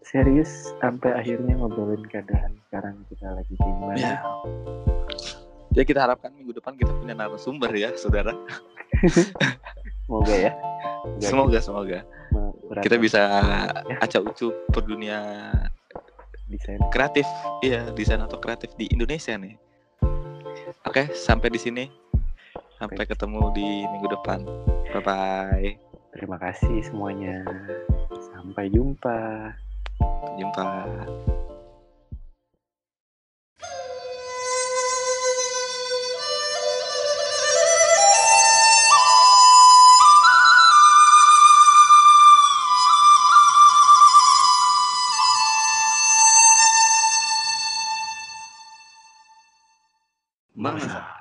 [0.02, 3.96] serius sampai akhirnya ngobrolin keadaan sekarang kita lagi gimana.
[3.98, 4.16] ya
[5.72, 8.36] Ya kita harapkan minggu depan kita punya narasumber ya, saudara.
[10.06, 10.52] Semoga ya.
[11.24, 12.00] Semoga semoga
[12.70, 13.22] berat kita bisa
[13.90, 13.98] Ya.
[14.06, 15.50] acak ucup per dunia
[16.46, 16.78] desain.
[16.94, 17.26] kreatif,
[17.66, 19.58] iya desain atau kreatif di Indonesia nih.
[20.86, 21.86] Oke, sampai di sini.
[22.78, 24.46] Sampai ketemu di minggu depan.
[24.94, 25.70] Bye bye.
[26.14, 27.42] Terima kasih semuanya.
[28.30, 29.50] Sampai jumpa.
[30.38, 30.66] Jumpa.
[50.82, 51.21] Amazon.